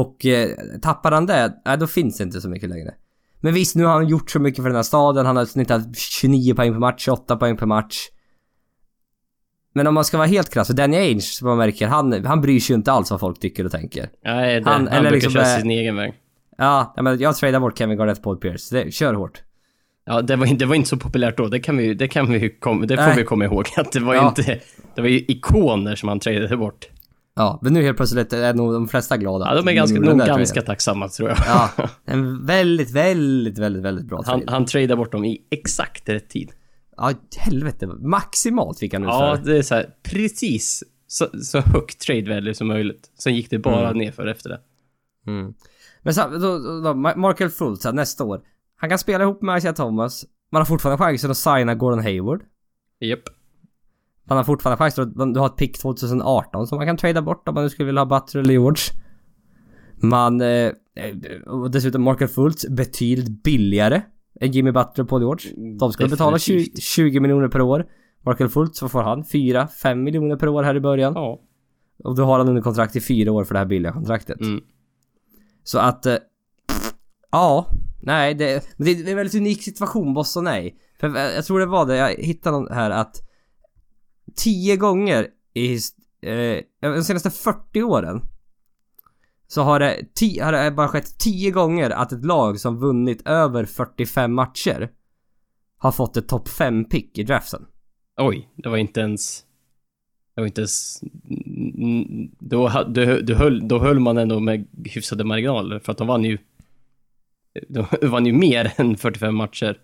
[0.00, 0.48] Och eh,
[0.82, 2.94] tappar han det, nej, då finns det inte så mycket längre.
[3.40, 5.26] Men visst, nu har han gjort så mycket för den här staden.
[5.26, 7.96] Han har snittat 29 poäng per match, 28 poäng per match.
[9.74, 12.40] Men om man ska vara helt krass, för Danny Ainge som man märker, han, han
[12.40, 14.08] bryr sig ju inte alls vad folk tycker och tänker.
[14.24, 16.14] Nej, det, Han- han, eller brukar liksom, köra eh, sin egen väg.
[16.58, 18.70] Ja, men jag tradar bort Kevin Garnett Paul Pierce.
[18.84, 19.42] Det, kör hårt.
[20.06, 21.48] Ja, det var, det var inte så populärt då.
[21.48, 23.16] Det kan vi, det kan vi kom, det får Nej.
[23.16, 23.66] vi komma ihåg.
[23.76, 24.28] Att det var ju Ja.
[24.28, 24.60] inte...
[24.94, 26.88] Det var ju ikoner som han tradade bort.
[27.38, 29.46] Ja, men nu helt plötsligt är nog de flesta glada.
[29.48, 31.38] Ja, de är ganska, nog ganska tacksamma tror jag.
[31.46, 31.70] Ja,
[32.04, 34.52] en väldigt, väldigt, väldigt, väldigt bra Han, trade.
[34.52, 36.50] han tradade bort dem i exakt rätt tid.
[36.96, 37.86] Ja, helvete.
[37.86, 42.54] Maximalt fick han ut Ja, det är så här, precis så, så högt trade value
[42.54, 43.10] som möjligt.
[43.18, 43.98] Sen gick det bara Mm.
[43.98, 44.60] nerför efter det.
[45.26, 45.54] Mm.
[46.02, 48.40] Men så, då, då, då, Markel Fultz nästa år.
[48.76, 50.24] Han kan spela ihop med Isaiah Thomas.
[50.52, 52.40] Man har fortfarande chansen att signa Gordon Hayward.
[53.00, 53.20] Japp.
[54.28, 57.48] Man har fortfarande chansen att du har ett pick 2018 som man kan trada bort
[57.48, 58.82] om man nu skulle vilja ha Butler eller George.
[59.96, 60.40] Man...
[60.40, 60.72] Eh,
[61.46, 64.02] och dessutom Markel Fultz betydligt billigare
[64.40, 65.50] än Jimmy Butler Paul George.
[65.78, 66.82] De skulle betala 20, Definitivt.
[66.82, 67.86] 20 miljoner per år.
[68.22, 69.22] Markel Fultz, vad får han?
[69.22, 71.12] 4-5 miljoner per år här i början.
[71.14, 71.40] Ja.
[72.04, 74.40] Och då har han under kontrakt i fyra år för det här billiga kontraktet.
[74.40, 74.60] Mm.
[75.64, 76.06] Så att...
[76.06, 76.16] Eh,
[77.30, 77.66] ja.
[78.02, 80.74] Nej, det, det, är en väldigt unik situation Boston i.
[81.00, 83.22] För eh, jag tror det var det, jag hittade någon här att...
[84.36, 85.74] Tio gånger i...
[86.22, 88.20] Eh, de senaste 40 åren.
[89.48, 93.26] Så har det, ti, har det bara skett 10 gånger att ett lag som vunnit
[93.26, 94.90] över 45 matcher
[95.78, 97.66] har fått ett topp 5-pick i draften.
[98.16, 99.42] Oj, det var inte ens...
[100.34, 101.00] Det var inte ens...
[102.38, 106.06] Då, ha- då, då, höll, då höll man ändå med hyfsade marginaler för att de
[106.06, 106.38] vann ju...
[107.68, 109.80] De vann ju mer än 45 matcher.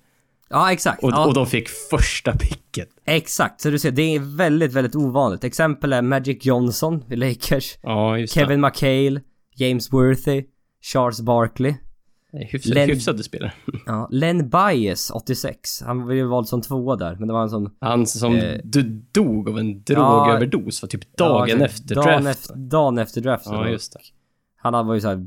[0.53, 1.03] Ja, exakt.
[1.05, 2.89] Och, ja, och de fick första picket.
[3.05, 5.45] Exakt, så du ser, det är väldigt, väldigt ovanligt.
[5.45, 9.21] Exempel är Magic Johnson i Lakers, Ja, just Kevin McHale,
[9.57, 10.45] James Worthy,
[10.93, 11.75] Charles Barkley,
[12.33, 12.45] det.
[12.51, 13.53] Hyfsade, Len- hyfsade spelare.
[13.87, 15.83] ja, Len Bias, 86.
[15.83, 17.75] Han var ju vald som tvåa där, men det var en som...
[17.81, 18.59] Han som Eh.
[19.13, 22.27] dog av en drogöverdos var typ dagen ja, efter dagen draften.
[22.27, 23.53] Efter, dagen efter draften.
[23.53, 23.99] Ja, just det.
[24.57, 25.27] Han hade- var ju så här,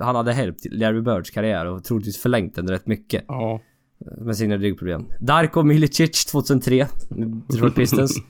[0.00, 3.24] Han hade hjälpt Larry Birds karriär och troligtvis förlängt den rätt mycket.
[3.28, 3.60] Ja.
[4.20, 5.06] Med sina ryggproblem.
[5.20, 6.86] Darko Milicic 2003,
[7.48, 8.16] Detroit Pistons.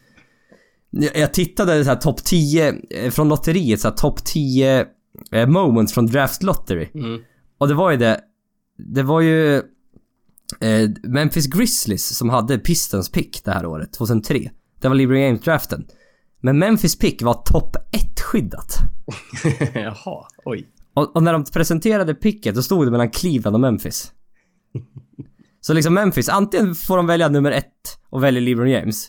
[1.14, 4.87] Jag tittade så här topp 10 eh, från lotteriet, så här topp 10
[5.32, 6.88] eh, moments från Draft Lottery.
[6.94, 7.20] Mm.
[7.58, 8.20] Och det var ju det,
[8.78, 9.56] det var ju
[10.61, 14.50] eh, Memphis Grizzlies som hade Pistons pick det här året, 2003.
[14.80, 15.85] Det var LeBron James-draften.
[16.40, 18.78] Men Memphis pick var topp 1 skyddat.
[19.74, 20.68] Jaha, oj.
[20.94, 24.12] Och, och när de presenterade picket, då stod det mellan Cleveland och Memphis.
[25.64, 29.09] Så liksom Memphis, antingen får de välja nummer ett och väljer LeBron James.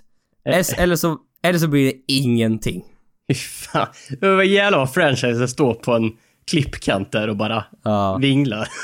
[0.49, 2.83] Es- eller, så, eller så blir det ingenting.
[3.27, 3.87] Fy fan.
[4.21, 6.11] Det var jävla franchise står på en
[6.51, 8.17] klippkant där och bara Ja.
[8.21, 8.67] vinglar.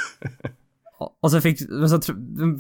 [1.22, 2.02] Och- så fick, så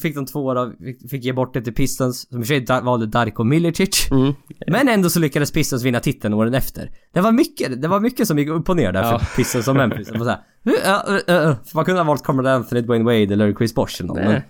[0.02, 2.66] fick de två då, fick, fick ge bort det till Pistons, som i och för
[2.66, 4.12] sig valde Darko Milicic.
[4.12, 4.34] Mm.
[4.68, 6.92] Men ändå så lyckades Pistons vinna titeln åren efter.
[7.14, 9.20] Det var mycket, det var mycket som gick upp och ner där Ja.
[9.20, 10.08] för Pistons och Memphis.
[10.08, 13.76] Så här, uh, uh, uh, Man kunde ha valt Carmelo Anthony, Dwayne Wade eller Chris
[13.76, 14.42] Bosh eller någon.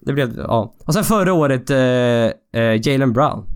[0.00, 0.74] Det blev, ja.
[0.86, 3.46] Och sen förra året, uh, uh, Jalen Brown.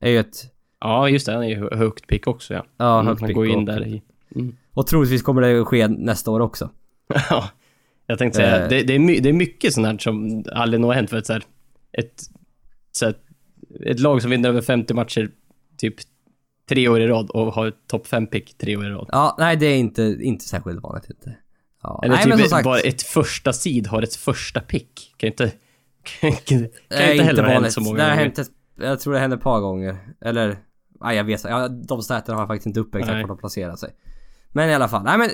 [0.00, 0.36] Är ju ett,
[0.80, 1.32] Ja, just det.
[1.32, 2.64] Han är ju hö- högt pick också ja.
[2.76, 4.02] ja, Mm, högt han pick går in och- där i...
[4.74, 6.70] Och troligtvis kommer det ske nästa år också.
[7.30, 7.48] Ja.
[8.06, 8.68] Jag tänkte säga, Eh.
[8.68, 11.16] det, det, är my, det är mycket sånt här som aldrig nog har hänt för
[11.16, 11.42] ett så här,
[11.92, 12.22] ett,
[12.92, 13.14] så här,
[13.86, 15.30] ett lag som vinner över 50 matcher
[15.78, 15.94] typ
[16.68, 19.08] tre år i rad och har topp 5-pick tre år i rad.
[19.12, 21.36] Ja, nej det är inte, inte särskilt vanligt inte.
[21.82, 22.00] Ja.
[22.04, 25.14] Eller nej, typ men som sagt, bara ett första seed har ett första pick.
[25.16, 25.52] Kan inte...
[26.20, 28.16] Kan, kan, kan Nej, inte heller ha hänt så många Det gånger.
[28.16, 29.96] hänt ett, jag tror det hände ett par gånger.
[30.20, 30.56] Eller,
[31.00, 33.22] nej jag vet ja, De staterna har jag faktiskt inte uppe exakt Nej.
[33.22, 33.90] var de placerat sig.
[34.52, 35.30] Men i alla fall, nej men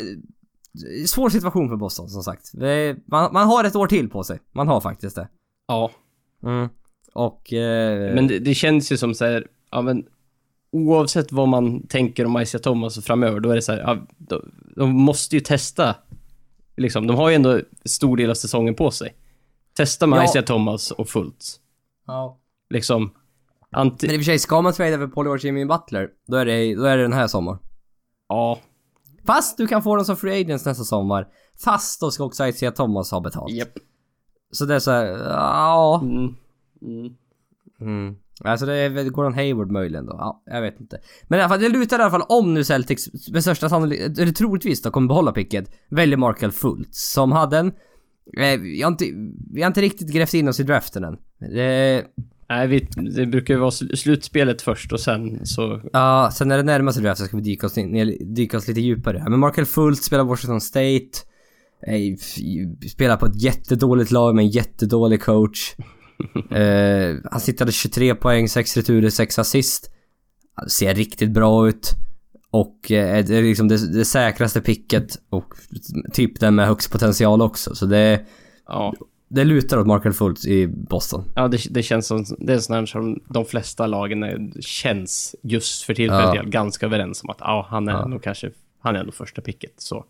[1.06, 2.50] Svår situation för Boston som sagt.
[2.52, 4.38] Det, man, man har ett år till på sig.
[4.52, 5.28] Man har faktiskt det.
[5.66, 5.90] Ja,
[6.44, 6.68] Mm.
[7.14, 7.52] Och...
[7.52, 10.04] Eh, men det, det känns ju som så här, ja men
[10.70, 14.52] oavsett vad man tänker om Isaiah Thomas framöver, då är det så här, ja, de,
[14.76, 15.94] de måste ju testa.
[16.76, 19.14] Liksom, de har ju ändå stor del av säsongen på sig.
[19.76, 20.24] Testa med Ja.
[20.24, 21.60] Isaiah Thomas och Fultz.
[22.06, 22.38] ja.
[22.70, 23.12] Liksom,
[23.70, 24.06] anti...
[24.06, 26.46] Men i och för sig, ska man trada för Paul George Jimmy Butler, då är,
[26.46, 27.58] det, då är det den här sommaren.
[28.28, 28.58] Ja,
[29.26, 31.28] Fast du kan få dem som free agents nästa sommar.
[31.64, 33.52] Fast då ska också Isaiah Thomas ha betalt.
[33.52, 33.68] japp.
[34.52, 36.00] Så det är så här, ja...
[36.02, 36.34] Mm.
[36.82, 37.14] Mm.
[37.80, 38.16] Mm.
[38.44, 40.16] Alltså det är Gordon Hayward möjligen då.
[40.18, 40.98] Ja, jag vet inte.
[41.28, 44.18] Men i alla fall, det lutar i alla fall om nu Celtics med största sannolikhet,
[44.18, 47.12] eller troligtvis då, kommer behålla picket, väljer Markel Fultz.
[47.12, 47.72] Som hade en...
[48.38, 49.04] Eh, jag, har inte,
[49.52, 51.14] vi har inte riktigt grävt in oss i draften än.
[51.58, 52.04] Eh,
[52.48, 55.80] Nej, vi, det brukar ju vara sl- slutspelet först och sen så...
[55.92, 58.80] Ja, sen när det närmar sig draften ska vi dyka oss, in, dyka oss lite
[58.80, 59.24] djupare.
[59.28, 61.08] Men Markel Fultz spelar Washington State.
[61.86, 62.16] Eh,
[62.88, 65.74] spelar på ett jättedåligt lag med en jättedålig coach.
[66.50, 69.90] eh, han sittade 23 poäng, 6 returer, 6 assist.
[70.54, 71.92] Han ser riktigt bra ut.
[72.52, 75.54] Och eh, det är liksom det, det säkraste picket och
[76.12, 77.74] typ den med högst potential också.
[77.74, 78.24] Så det,
[78.66, 78.94] Ja,
[79.28, 81.24] det lutar åt Markel Fultz i Boston.
[81.36, 82.24] ja det, det känns som...
[82.38, 86.42] Det är sån här som de flesta lagen är, känns just för tillfället Ja.
[86.42, 88.06] ganska överens om att ja, han är Ja.
[88.08, 88.50] nog kanske...
[88.80, 90.04] Han är nog första picket, så.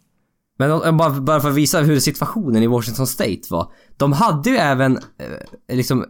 [0.59, 3.73] Men bara, bara för att visa hur situationen i Washington State var.
[3.97, 6.05] De hade ju även eh, liksom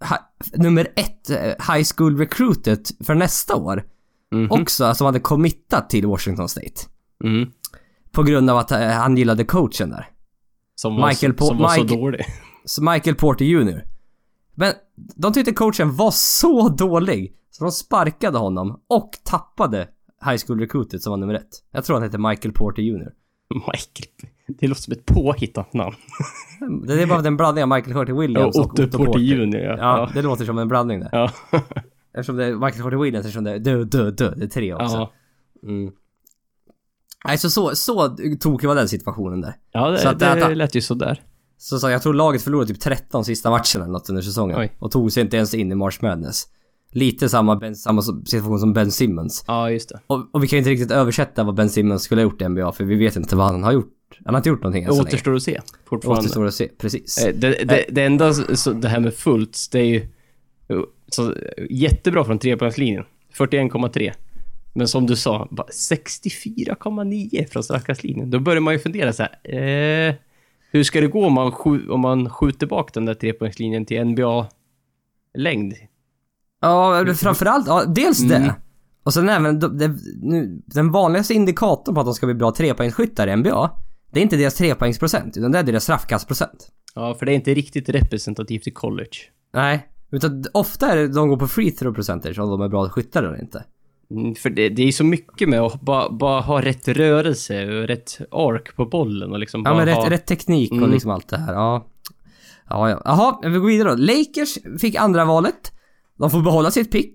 [0.00, 0.18] ha,
[0.54, 3.84] nummer ett eh, high school recruitet för nästa år.
[4.32, 4.50] Mhm.
[4.50, 6.80] Också, som hade committat till Washington State.
[7.24, 7.50] Mm.
[8.12, 10.08] På grund av att eh, han gillade coachen där.
[10.74, 12.24] Som var, Michael så, som var Mike- så dålig.
[12.80, 13.84] Michael Porter Jr.
[14.54, 14.72] Men
[15.16, 17.32] de tyckte coachen var så dålig.
[17.50, 19.88] Så de sparkade honom och tappade
[20.24, 21.62] high school recruitet som var nummer ett.
[21.70, 23.12] Jag tror han hette Michael Porter Jr.
[23.54, 24.30] Michael.
[24.60, 25.94] Det låter som ett påhittat namn.
[26.86, 29.56] Det är bara den blandningen av Michael Porter Ja, Williams och Otto Porter Jr.
[29.56, 29.76] Ja.
[29.78, 31.08] Ja, det låter som en blandning där.
[31.12, 31.30] Ja.
[32.16, 34.34] Eftersom det är Michael Porter Williams, eftersom det är dö, dö, dö.
[34.36, 34.96] Det är tre också.
[34.96, 35.12] Ja.
[35.62, 35.92] Mm.
[37.24, 39.54] Nej, så, så, så tokig var den situationen där.
[39.72, 41.22] Ja, det, Så att det, det- lät ju sådär.
[41.58, 44.58] Så, så jag tror laget förlorade typ 13 sista matcherna eller något under säsongen.
[44.60, 44.72] Oj.
[44.78, 46.46] Och tog sig inte ens in i March Madness.
[46.92, 49.44] Lite samma, ben, samma situation som Ben Simmons.
[49.46, 50.00] Ja, just det.
[50.06, 52.48] Och, och vi kan ju inte riktigt översätta vad Ben Simmons skulle ha gjort i
[52.48, 53.92] NBA, för vi vet inte vad han har gjort
[54.24, 55.08] Han har inte gjort någonting än så länge.
[55.08, 55.60] Återstår att se.
[55.88, 56.20] Fortfarande.
[56.20, 57.18] Återstår att se, precis.
[57.18, 60.06] Eh, Det, det, det enda, så, det här med fullt, det är ju
[61.08, 61.34] så,
[61.70, 63.04] jättebra från trepoängslinjen.
[63.34, 64.12] 41,3.
[64.72, 68.30] Men som du sa, bara 64,9 från straffkastlinjen.
[68.30, 69.54] Då börjar man ju fundera så här.
[70.08, 70.14] Eh,
[70.70, 71.52] hur ska det gå om man,
[71.90, 75.74] om man skjuter bak den där trepoängslinjen till NBA-längd?
[76.60, 78.42] Ja, framförallt, ja, dels Mm.
[78.42, 78.54] det.
[79.02, 79.88] Och sen även de- det,
[80.22, 83.70] nu, den vanligaste indikatorn på att de ska bli bra trepoängsskyttar i NBA,
[84.12, 86.68] det är inte deras trepoängsprocent, utan det är deras straffkastprocent.
[86.94, 89.16] Ja, för det är inte riktigt representativt i college.
[89.54, 89.86] Nej,
[90.16, 93.22] utan ofta är det de går på free throw percentage om de är bra skyttar
[93.22, 93.64] eller inte.
[94.10, 97.88] Mm, för det, det är så mycket med att bara, bara ha rätt rörelse och
[97.88, 100.10] rätt ark på bollen och liksom Ja bara men rätt, ha...
[100.10, 100.90] rätt teknik och Mm.
[100.90, 101.86] liksom allt det här, ja.
[102.68, 103.02] Ja, ja.
[103.04, 103.96] Jaha, vi går vidare då.
[103.96, 105.72] Lakers fick andra valet.
[106.18, 107.14] De får behålla sitt pick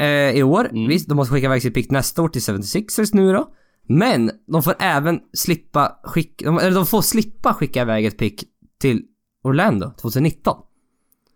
[0.00, 0.68] eh, i år.
[0.70, 0.88] Mm.
[0.88, 3.48] Visst, de måste skicka iväg sitt pick nästa år till 76ers nu då.
[3.88, 8.44] Men de får även slippa skicka, de, eller de får slippa skicka iväg ett pick
[8.80, 9.02] till
[9.44, 10.56] Orlando 2019.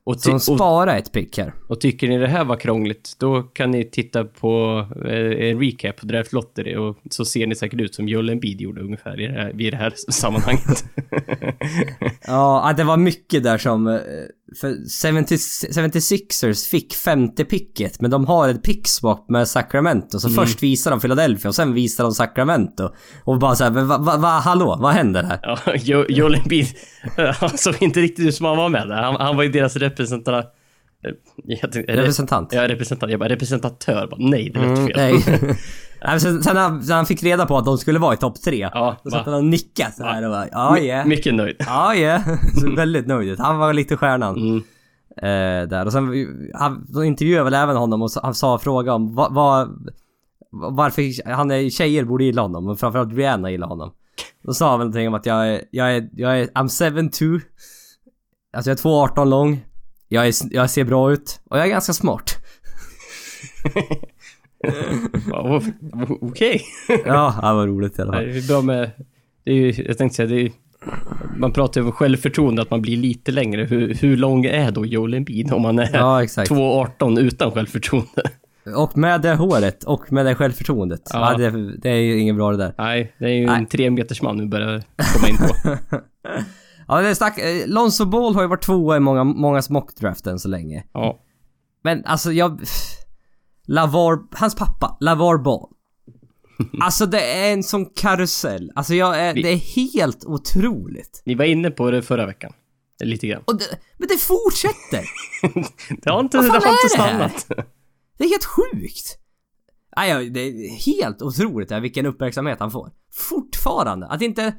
[0.05, 1.53] Och, Så sparar ett pick här.
[1.69, 5.97] och tycker ni det här var krångligt, då kan ni titta på eh, en recap
[5.97, 9.27] på Draft Lottery och så ser ni säkert ut som Joel Embiid gjorde ungefär i
[9.27, 10.85] det här, vid det här sammanhanget.
[12.27, 14.01] Ja, det var mycket där som...
[14.61, 14.69] För
[15.25, 20.21] 70, 76ers fick femte picket, men de har ett pickswap med Sacramento.
[20.21, 22.91] Så först visar de Philadelphia och sen visar de Sacramento.
[23.25, 25.41] Och bara såhär, va, va, va, hallå, vad händer här?
[25.43, 26.67] ja, Jo- Joel Embiid,
[27.55, 29.03] såg inte riktigt ut som han var med där.
[29.03, 30.47] Han, han var ju deras representant...
[31.05, 32.53] eh, tänkte- Representant.
[32.53, 33.11] Ja, representant.
[33.11, 34.07] Jag bara representatör.
[34.11, 34.97] Bara, nej, det lät Mm, fel.
[34.97, 35.57] nej.
[36.21, 38.71] Sen, sen, han, sen han fick reda på att de skulle vara i topp tre.
[38.73, 39.17] Ja, då va?
[39.17, 41.07] satt han och nickade så här och bara, ja My- yeah.
[41.07, 41.57] Mycket nöjd.
[41.67, 42.23] Ja yeah.
[42.61, 43.39] Så väldigt nöjd ut.
[43.39, 44.37] Han var lite stjärnan.
[44.37, 44.57] Mm.
[45.17, 45.87] Eh, där.
[45.87, 49.69] Och sen, han, de intervjuade väl även honom och han sa fråga om vad, vad,
[50.51, 53.93] varför han är, tjejer borde gilla honom och framförallt Rihanna gillar honom.
[54.43, 57.41] Då sa han väl någonting om att jag är, jag är, jag är, I'm 7'2
[58.53, 59.65] Alltså jag är 2,18 lång.
[60.13, 62.37] Jag, är, jag ser bra ut och jag är ganska smart.
[66.21, 66.63] Okej.
[66.89, 68.25] Ja, det var roligt i alla fall.
[68.27, 68.91] Det är bra med...
[69.45, 70.53] Det är ju, jag tänkte säga, det är,
[71.37, 73.65] man pratar ju om självförtroende, att man blir lite längre.
[73.65, 76.51] Hur, hur lång är då Joel Embiid om man är Ja, exakt.
[76.51, 78.23] 2,18 utan självförtroende?
[78.77, 81.03] Och med det håret och med det självförtroendet.
[81.13, 81.33] Ja.
[81.33, 81.39] Ja.
[81.39, 82.75] det, det är ju inget bra det där.
[82.79, 83.59] Nej, det är ju Nej.
[83.59, 84.83] en tre meters man nu börjar
[85.15, 85.77] komma in på.
[86.91, 90.49] Ja, stack, eh, Lonzo Ball har ju varit tvåa i många, många mockdraft än så
[90.49, 90.85] länge.
[90.93, 91.25] Ja.
[91.85, 92.61] Men alltså jag...
[93.67, 95.69] Lavar, hans pappa, Lavar Ball.
[96.81, 98.73] Alltså det är en sån karusell.
[98.75, 101.23] Alltså jag är, Vi- det är helt otroligt.
[101.27, 102.53] Ni var inne på det förra veckan.
[103.05, 103.43] Lite grann.
[103.47, 103.65] Och det,
[103.99, 105.05] men det fortsätter!
[106.03, 107.47] Det har inte, det har inte är det stannat.
[108.19, 109.19] Det är helt sjukt!
[109.97, 112.91] Nej, det är helt otroligt det här, vilken uppmärksamhet han får.
[113.13, 114.07] Fortfarande!
[114.07, 114.55] Att inte...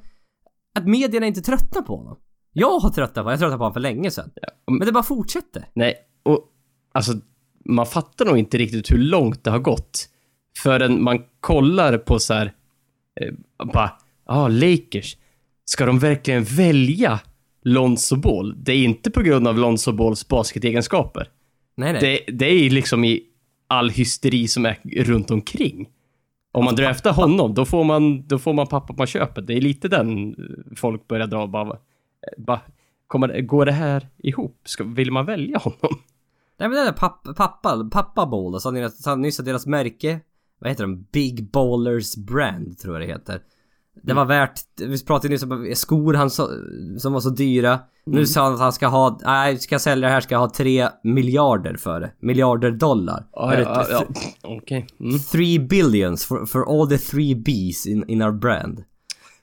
[0.76, 2.18] Att medierna inte tröttnar på honom.
[2.54, 4.30] Jag har tröttnat på honom, jag tröttnade på honom för länge sedan.
[4.66, 5.66] om- Men det bara fortsätter.
[5.74, 5.94] Nej,
[6.24, 6.46] och
[6.92, 7.14] alltså
[7.66, 10.10] man fattar nog inte riktigt hur långt det har gått
[10.58, 12.54] förrän man kollar på så här,
[13.22, 13.34] eh,
[13.66, 13.92] bara,
[14.28, 15.18] ja, ah, Lakers,
[15.66, 17.20] ska de verkligen välja
[17.64, 18.56] Lonzo Ball?
[18.64, 21.30] Det är inte på grund av Lonzo Balls basketegenskaper.
[21.76, 22.02] Nej, nej.
[22.28, 23.24] Det, det är liksom i
[23.68, 25.90] all hysteri som är runt omkring.
[26.52, 29.48] Om man draftar honom, då får man, då får man pappa på köpet.
[29.48, 32.62] Det är lite den eh, folk börjar dra bara, eh, bara
[33.08, 34.62] kommer, går det här ihop?
[34.66, 36.00] Ska, vill man välja honom?
[36.60, 36.92] Nej men det där
[37.34, 40.20] pappa, pappa, sa ni sa nyss deras märke,
[40.60, 41.08] vad heter de?
[41.12, 43.42] Big Ballers Brand tror jag det heter.
[44.04, 46.50] Det var värt, vi pratade nyss om skor han så,
[46.98, 47.80] som var så dyra.
[48.06, 50.40] Nu sa han att han ska ha, nej ska jag sälja det här ska jag
[50.40, 52.12] ha 3 miljarder för det.
[52.20, 53.26] Miljarder dollar.
[53.32, 54.00] Ja, Eller ja, ja.
[54.00, 54.88] th- Okej.
[55.00, 55.20] Mm.
[55.20, 58.84] 3 billions for, for all the three B's in, in our brand.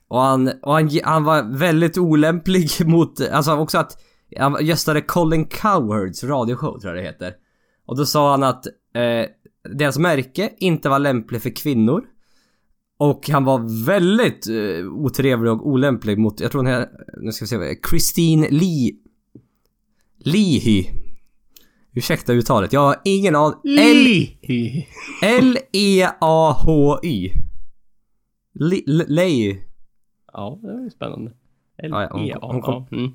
[0.09, 3.92] Och han, och han, han var väldigt olämplig mot, alltså också att
[4.38, 7.32] han gästade Colin Cowards radioshow tror jag det heter.
[7.86, 9.26] Och då sa han att eh,
[9.76, 12.05] deras märke inte var lämplig för kvinnor.
[13.01, 16.88] Och han var väldigt eh, otrevlig och olämplig mot, jag tror hon är,
[17.22, 18.92] nu ska vi se, vad det är, Christine Lee...
[20.24, 20.84] Leahy.
[21.94, 23.59] Ursäkta uttalet, jag har ingen aning.
[25.22, 27.30] L-E-A-H-Y.
[28.55, 29.57] Li- L- Leahy.
[30.32, 31.30] Ja, det var ju spännande.
[31.82, 32.86] L Ja, ja, hon- E kom- A.
[32.92, 33.11] Mm.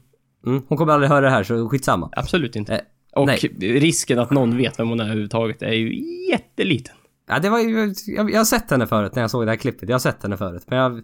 [0.46, 2.10] Mm, hon kommer aldrig höra det här så skitsamma.
[2.16, 2.74] Absolut inte.
[2.76, 2.82] Eh,
[3.22, 3.30] Och
[3.60, 6.96] risken att någon vet vem hon är överhuvudtaget är ju jätteliten.
[7.26, 9.58] Ja, det var ju, jag, jag har sett henne förut när jag såg det här
[9.58, 9.90] klippet.
[9.90, 10.64] Jag har sett henne förut.
[10.68, 11.02] Men jag,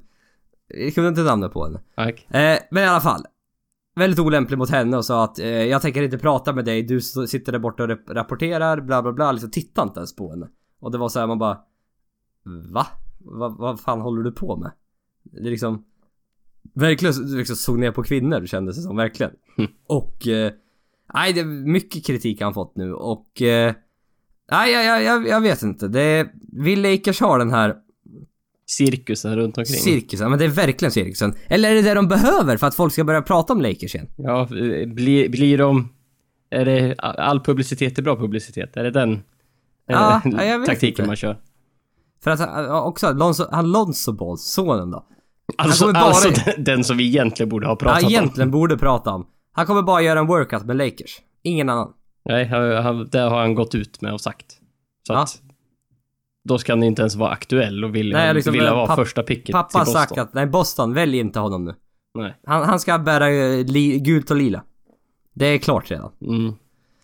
[0.67, 1.81] jag kunde inte namnet på henne.
[1.95, 2.27] Tack.
[2.29, 3.25] Eh, men i alla fall.
[3.95, 6.83] Väldigt olämplig mot henne och sa att eh, jag tänker inte prata med dig.
[6.83, 9.31] Du sitter där borta och rap- rapporterar, bla bla bla.
[9.31, 10.47] Liksom titta inte ens på henne.
[10.79, 11.59] Och det var så här man bara...
[12.73, 12.87] Va?
[13.19, 13.55] Va?
[13.59, 14.71] Vad fan håller du på med?
[15.23, 15.85] Det är liksom...
[16.73, 19.31] verkligen liksom såg ner på kvinnor kändes det som, verkligen.
[19.57, 19.71] Mm.
[19.87, 20.27] Och...
[20.27, 20.51] Eh,
[21.13, 23.41] nej, det är mycket kritik han fått nu och...
[23.41, 23.73] Eh,
[24.51, 25.87] nej, jag, jag, jag, vet inte.
[25.87, 26.27] Det är...
[26.63, 27.75] Vill Lakers ha den här
[28.67, 29.77] Cirkusen runt omkring.
[29.79, 30.29] cirkusen?
[30.29, 31.33] Men det är verkligen cirkusen.
[31.47, 34.07] Eller är det det de behöver för att folk ska börja prata om Lakers igen?
[34.17, 34.47] ja,
[34.87, 35.89] blir, blir de...
[36.51, 38.77] Är det all publicitet är bra publicitet?
[38.77, 39.19] Är det den eh,
[39.87, 41.07] Ja, ja, jag vet taktiken inte.
[41.07, 41.39] man kör?
[42.23, 45.05] För att han- ja, också Lonzo, han Lonzo Ball, sonen då.
[45.57, 48.13] Alltså, bara- alltså den, den som vi egentligen borde ha pratat Ja, om.
[48.13, 49.27] egentligen borde prata om.
[49.51, 51.21] Han kommer bara göra en workout med Lakers.
[51.43, 51.93] Ingen annan.
[52.25, 54.45] Nej, han, det har han gått ut med och sagt.
[55.07, 55.23] Så Ja.
[55.23, 55.41] att...
[56.43, 59.23] Då ska han inte ens vara aktuell och vilja, Nej, liksom, vilja vara papp- första
[59.23, 61.75] picket Pappa till har sagt att, nej Boston, välj inte honom nu.
[62.13, 62.35] Nej.
[62.45, 64.63] Han, han ska bära eh, li, gult och lila.
[65.33, 66.11] Det är klart redan.
[66.21, 66.53] Mm.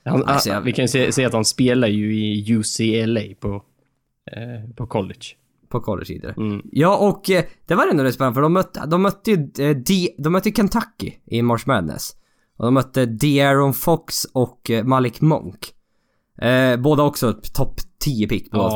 [0.06, 3.64] Han, Alltså, jag- vi kan ju se, se att han spelar ju i UCLA på,
[4.32, 5.26] eh, på college.
[5.70, 6.34] På college vidare.
[6.38, 6.62] Mm.
[6.72, 9.38] Ja, och eh, det var ändå rätt spännande för de mötte, de mötte ju,
[9.70, 9.78] eh,
[10.18, 12.16] de mötte Kentucky i March Madness.
[12.58, 15.74] Och de mötte De'Aaron Fox och eh, Malik Monk.
[16.42, 18.70] Eh, båda också topp 10 pick båda Ja.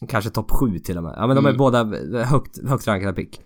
[0.00, 0.06] två.
[0.06, 1.14] Kanske topp 7 till och med.
[1.16, 1.58] Ja men de är Mm.
[1.58, 3.40] båda eh, högt, högt rankade pick.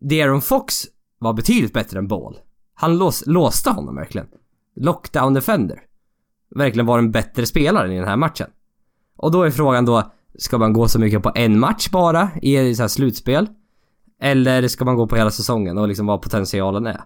[0.00, 0.84] De'Aaron Fox
[1.18, 2.38] var betydligt bättre än Ball.
[2.74, 4.26] Han lås, låste honom verkligen.
[4.76, 5.80] Lockdown defender.
[6.56, 8.46] Verkligen var en bättre spelare i den här matchen.
[9.16, 12.74] Och då är frågan då, ska man gå så mycket på en match bara i
[12.74, 13.46] så här slutspel?
[14.20, 17.00] Eller ska man gå på hela säsongen och liksom vad potentialen är?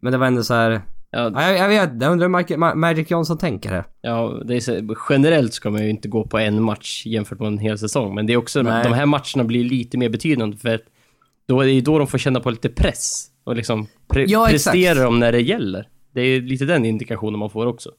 [0.00, 0.70] Men det var ändå så här.
[1.10, 3.84] Ja, Ja, jag, jag vet, jag undrar hur Mike- Ma- Magic Johnson tänker här.
[4.00, 7.46] ja det är så, generellt ska man ju inte gå på en match jämfört med
[7.46, 8.14] en hel säsong.
[8.14, 8.84] Men det är också, Nej.
[8.84, 10.80] de här matcherna blir lite mer betydande för att
[11.48, 13.26] då är det ju då de får känna på lite press.
[13.44, 14.74] Och liksom pre- Ja, exakt.
[14.74, 15.88] prestera dem när det gäller.
[16.14, 17.90] Det är lite den indikationen man får också.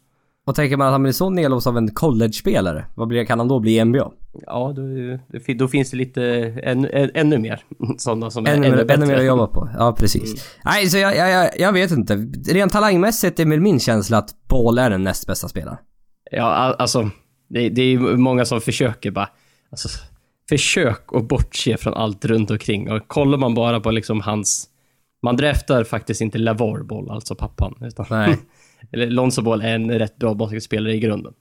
[0.47, 3.47] Och tänker man att han blir så nedlåst av en college-spelare, vad blir, kan han
[3.47, 4.11] då bli i NBA?
[4.45, 4.81] Ja, då,
[5.53, 6.23] då finns det lite
[6.63, 7.63] än, än, ännu mer
[7.97, 8.93] sådana som är Ännu, ännu, mer- bättre.
[9.03, 9.69] ännu mer att jobba på.
[9.77, 10.45] Ja, precis.
[10.65, 12.15] Nej, så jag, jag, jag, vet inte.
[12.47, 15.77] Rent talangmässigt är väl min känsla att Ball är den näst bästa spelaren.
[16.31, 17.09] Ja, al- alltså,
[17.49, 19.29] det, det är många som försöker bara,
[19.71, 19.89] alltså,
[20.49, 22.91] försök att bortse från allt runt omkring.
[22.91, 24.67] Och kollar man bara på liksom hans,
[25.23, 28.37] man draftar faktiskt inte Lavar Ball, alltså pappan, utan, Nej.
[28.91, 31.33] eller Lonzo Ball är en rätt bra basketspelare i grunden.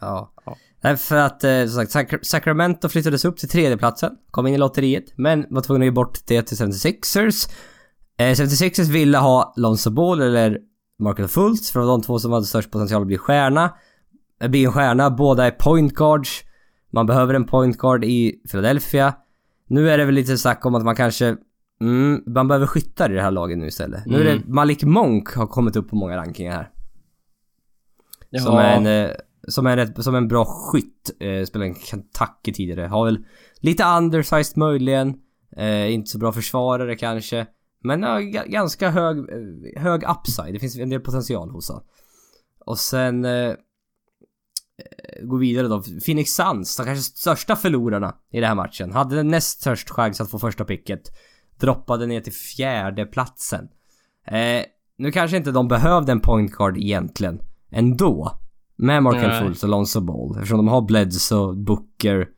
[0.00, 0.32] Ja.
[0.46, 0.56] Ja.
[0.80, 4.12] Nej, för att eh, som sagt, Sac- Sacramento flyttades upp till tredjeplatsen.
[4.30, 7.50] Kom in i lotteriet, men var tvungna att ge bort det till 76ers.
[8.18, 10.58] Eh, 76ers ville ha Lonzo Ball eller
[10.98, 13.74] Markel Fultz, för det var de två som hade störst potential att bli stjärna.
[14.42, 16.42] Eh, Bli en stjärna, båda är point guards.
[16.92, 19.14] Man behöver en point guard i Philadelphia.
[19.66, 21.36] Nu är det väl lite snack om att man kanske...
[21.80, 24.06] Mm, man behöver skyttar i det här laget nu istället.
[24.06, 26.70] Nu är det Malik Monk har kommit upp på många rankingar här.
[28.30, 29.10] Ja, Som är en, eh,
[29.48, 31.10] som är en, som en bra skytt.
[31.20, 32.86] Eh, spelade i Kentucky tidigare.
[32.86, 33.24] Har väl
[33.60, 35.14] lite undersized möjligen.
[35.56, 37.46] Eh, inte så bra försvarare kanske.
[37.84, 40.54] Men ja, ga- ganska hög, eh, hög upside.
[40.54, 41.84] Det finns en del potential hos honom.
[42.66, 43.24] Och sen...
[43.24, 43.54] Eh, eh,
[45.22, 45.82] gå vidare då.
[46.06, 48.92] Phoenix Suns, de kanske största förlorarna i den här matchen.
[48.92, 51.02] Hade näst störst chans att få första picket.
[51.60, 53.68] Droppade ner till fjärde platsen.
[54.26, 54.62] Eh,
[54.98, 57.40] nu kanske inte de behövde en point guard egentligen.
[57.70, 58.38] Ändå.
[58.76, 59.42] Med Markel Nej.
[59.42, 60.30] Fultz och Lonzo Ball.
[60.36, 62.28] Eftersom de har Bledsoe, Booker.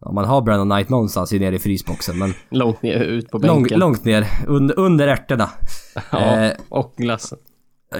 [0.00, 3.38] Ja, man har Brandon Knight någonstans i nere i frysboxen men långt ner, ut på
[3.38, 3.78] lång, bänken.
[3.80, 4.26] långt ner.
[4.46, 5.50] Under, under ärtorna.
[6.12, 7.38] ja, eh, och glassen.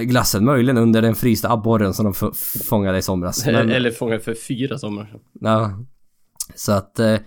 [0.00, 2.32] Glassen, möjligen under den frysta abborren som de
[2.68, 3.46] fångade i somras.
[3.46, 5.20] Men- Eller fångad för fyra somrar sedan.
[5.40, 5.78] Ja.
[6.54, 6.98] Så att...
[6.98, 7.18] Eh,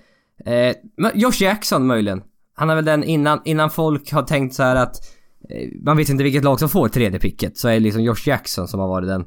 [0.46, 0.76] eh,
[1.14, 2.24] Josh Jackson möjligen.
[2.56, 4.96] Han är väl den innan, innan folk har tänkt så här att...
[5.50, 7.58] Eh, man vet inte vilket lag som får tredje picket.
[7.58, 9.26] Så är det liksom Josh Jackson som har varit den...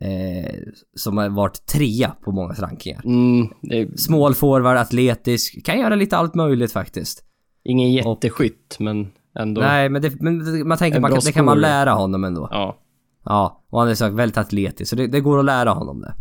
[0.00, 0.54] Eh,
[0.96, 3.02] som har varit trea på många rankingar.
[3.04, 5.64] Mm, är Small forward, atletisk.
[5.64, 7.24] Kan göra lite allt möjligt faktiskt.
[7.64, 9.60] ingen jätteskytt, men ändå.
[9.60, 12.48] Nej, men, det, men man tänker man, kan- det kan man lära honom ändå.
[12.50, 12.78] Ja.
[13.24, 16.14] Ja, och han är så väldigt atletisk, så det, det går att lära honom det.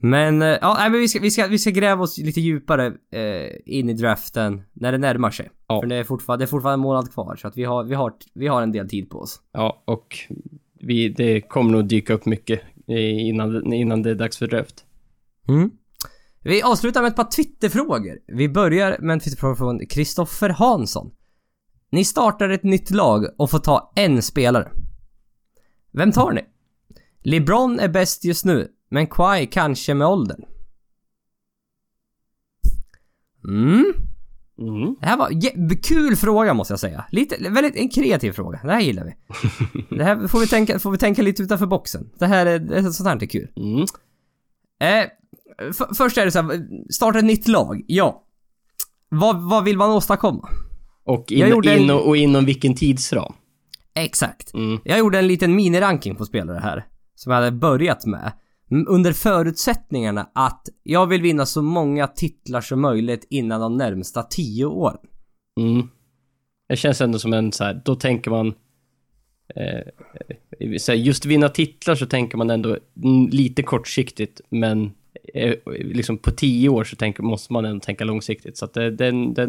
[0.00, 2.86] Men, eh, ja, nej, men vi ska, vi ska, vi ska gräva oss lite djupare
[3.12, 5.50] eh, in i draften när det närmar sig.
[5.68, 5.80] Ja.
[5.80, 7.94] För det är, fortfarande, det är fortfarande en månad kvar, så att vi har, vi
[7.94, 9.40] har, vi har en del tid på oss.
[9.52, 10.16] Ja, och
[10.80, 14.84] vi, det kommer nog dyka upp mycket innan, innan det är dags för draft.
[15.48, 15.70] Mm.
[16.42, 18.18] Vi avslutar med ett par Twitterfrågor.
[18.26, 21.10] Vi börjar med en Twitterfråga från Kristoffer Hansson.
[21.90, 24.68] Ni startar ett nytt lag och får ta en spelare.
[25.92, 26.40] Vem tar ni?
[27.22, 30.44] LeBron är bäst just nu, men Kawhi kanske med åldern.
[33.44, 33.84] Mm.
[34.58, 34.96] Mm.
[35.00, 37.04] Det här var kul fråga måste jag säga.
[37.10, 38.60] Lite, väldigt, en kreativ fråga.
[38.64, 39.14] Det här gillar vi.
[39.96, 42.10] Det här får vi tänka, får vi tänka lite utanför boxen.
[42.18, 43.48] Det här är, det, sånt här är kul.
[43.56, 43.80] Mm.
[44.80, 45.10] Eh,
[45.70, 47.82] f- först är det så här, starta ett nytt lag.
[47.86, 48.24] Ja.
[49.08, 50.48] Vad, vad vill man åstadkomma?
[51.04, 53.32] Och, in, Jag gjorde en- in, och, och inom vilken tidsram?
[53.94, 54.54] Exakt.
[54.54, 54.80] Mm.
[54.84, 56.86] Jag gjorde en liten miniranking på spelare här.
[57.14, 58.32] Som jag hade börjat med.
[58.70, 64.64] Under förutsättningarna att jag vill vinna så många titlar som möjligt innan de närmsta 10
[64.66, 64.98] åren.
[65.60, 65.88] Mm.
[66.68, 68.54] Det känns ändå som en så här, då tänker man...
[69.54, 69.80] Eh,
[70.78, 72.78] så här, just vinna titlar så tänker man ändå
[73.30, 74.92] lite kortsiktigt, men
[75.34, 78.56] eh, liksom på tio år så tänker, måste man ändå tänka långsiktigt.
[78.58, 79.46] Så att det, det, är en- det är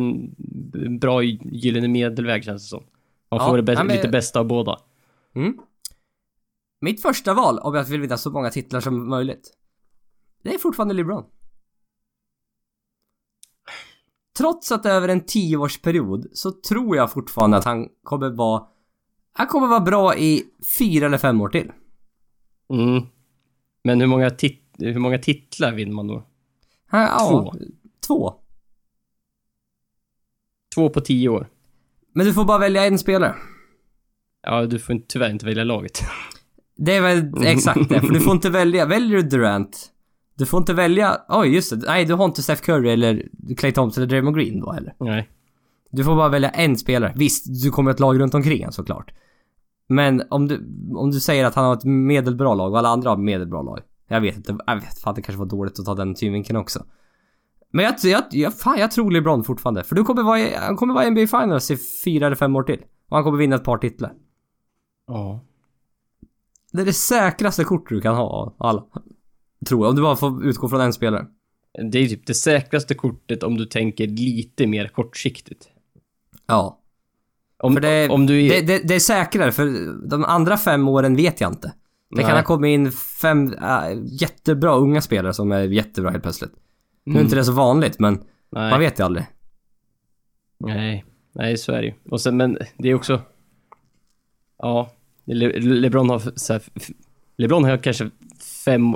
[0.86, 2.84] en bra gyllene medelväg känns det som.
[3.32, 4.80] Man Ja, får det bäst, ja, men- lite bästa av båda.
[5.36, 5.58] Mm.
[6.82, 9.54] Mitt första val om jag vill vinna så många titlar som möjligt.
[10.44, 11.24] Det är fortfarande LeBron.
[14.38, 18.64] Trots att över en 10-årsperiod så tror jag fortfarande att han kommer vara...
[19.32, 20.44] Han kommer vara bra i
[20.80, 21.72] fyra eller fem år till.
[22.74, 23.04] Mm.
[23.84, 26.28] Men hur många, tit hur många titlar vinner man då?
[26.86, 27.54] Han, ja, Två.
[28.08, 28.34] Två.
[30.76, 31.50] Två på tio år.
[32.14, 33.36] Men du får bara välja en spelare.
[34.42, 36.02] Ja, du får tyvärr inte välja laget.
[36.82, 38.86] Det är väl exakt det, för du får inte välja.
[38.86, 39.92] Väljer du Durant,
[40.38, 41.18] du får inte välja...
[41.30, 41.88] Oj, just det.
[41.88, 43.24] Nej, du har inte Steph Curry eller
[43.58, 44.96] Clay Thompson eller Draymond Green då heller.
[45.00, 45.30] Nej.
[45.92, 47.14] Du får bara välja en spelare.
[47.16, 49.12] Visst, du kommer ett lag runt omkring han såklart.
[49.88, 50.56] Men om du,
[50.96, 53.80] om du säger att han har ett medelbra lag och alla andra har medelbra lag.
[54.08, 56.86] Jag vet inte, jag vet fan det kanske var dåligt att ta den synvinkeln också.
[57.72, 59.84] Men jag, jag, jag, fan, jag tror LeBron fortfarande.
[59.84, 62.64] För du kommer vara, han kommer vara i NBA Finals i fyra eller fem år
[62.64, 62.80] till.
[63.10, 64.14] Och han kommer vinna ett par titlar.
[65.08, 65.46] Ja.
[66.72, 68.86] Det är det säkraste kortet du kan ha alla.
[69.68, 69.90] Tror jag.
[69.90, 71.26] Om du bara får utgå från en spelare.
[71.92, 75.70] Det är typ det säkraste kortet om du tänker lite mer kortsiktigt.
[76.48, 76.80] Ja.
[77.64, 78.50] Om, För det, om du är...
[78.50, 81.74] det, det, det är säkrare, för de andra fem åren vet jag inte.
[82.10, 82.40] Det kan Nej.
[82.40, 86.52] ha kommit in fem äh, jättebra unga spelare som är jättebra helt plötsligt.
[87.04, 88.14] Nu är inte det så vanligt, men
[88.50, 88.72] Nej.
[88.72, 89.26] man vet ju aldrig.
[90.58, 91.94] Nej, nej så är det ju.
[92.10, 93.22] Och sen, men det är också...
[94.58, 94.92] Ja,
[95.34, 96.62] Le LeBron har så här,
[97.38, 98.10] LeBron har kanske
[98.66, 98.96] fem,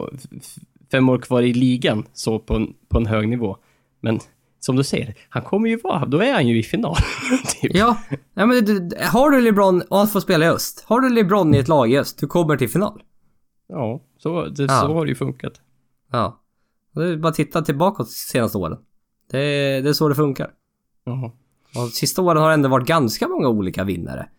[0.91, 3.57] fem år kvar i ligan så på en, på en hög nivå.
[4.01, 4.19] Men
[4.59, 6.95] som du säger, han kommer ju vara, då är han ju i final.
[7.61, 7.75] typ.
[7.75, 7.97] Ja,
[8.33, 10.83] ja men du, har du LeBron och han får spela i öst.
[10.87, 13.01] Har du LeBron i ett lag i öst, du kommer till final.
[13.67, 14.81] Ja, så, det, Ja.
[14.81, 15.53] så har det ju funkat.
[16.11, 16.39] Ja.
[16.95, 18.77] Det är bara att titta tillbaka de senaste åren.
[19.31, 19.37] Det
[19.81, 20.51] det är så det funkar.
[21.05, 21.31] Jaha.
[21.75, 24.29] Och sista åren har det ändå varit ganska många olika vinnare.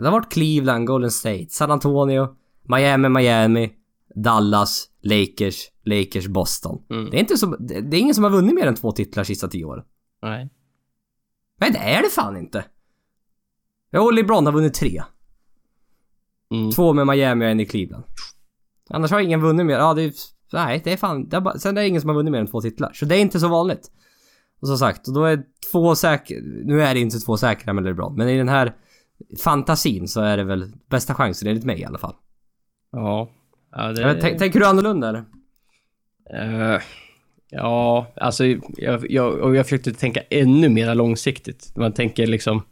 [0.00, 2.28] Det har varit Cleveland, Golden State, San Antonio,
[2.62, 3.72] Miami, Miami,
[4.14, 6.82] Dallas, Lakers, Lakers, Boston.
[6.90, 7.10] Mm.
[7.10, 9.48] Det är inte så, det är ingen som har vunnit mer än två titlar sista
[9.48, 9.84] tio åren.
[10.22, 10.50] Nej.
[11.60, 12.64] Nej, det är det fan inte.
[13.92, 15.02] Jo, LeBron har vunnit tre.
[16.50, 16.70] Mm.
[16.70, 18.04] Två med Miami och en i Cleveland.
[18.90, 19.78] Annars har ingen vunnit mer.
[19.78, 20.12] Ja, det är,
[20.52, 22.40] nej, det är fan, det är bara, sen är det ingen som har vunnit mer
[22.40, 22.92] än två titlar.
[22.94, 23.90] Så det är inte så vanligt.
[24.60, 25.42] Och som sagt, och då är
[25.72, 28.76] två säkra, nu är det inte två säkra med LeBron, men i den här
[29.44, 32.14] fantasin så är det väl bästa chansen enligt mig i alla fall.
[32.92, 33.30] Ja.
[33.72, 35.24] ja det, tänk- Tänker du annorlunda eller?
[36.34, 36.80] Eh,
[37.50, 38.44] ja, alltså
[38.76, 41.72] jag, jag, och jag försökte tänka ännu mer långsiktigt.
[41.76, 42.62] Man tänker liksom...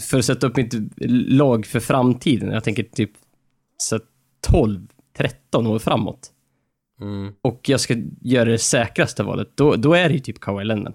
[0.00, 0.74] För att sätta upp mitt
[1.30, 2.50] lag för framtiden.
[2.50, 3.10] Jag tänker typ
[3.76, 4.00] så
[4.40, 6.30] 12, 13 år framåt.
[7.00, 7.32] Mm.
[7.42, 9.48] Och jag ska göra det säkraste valet.
[9.54, 10.94] Då, då är det ju typ Kawhi Leonard.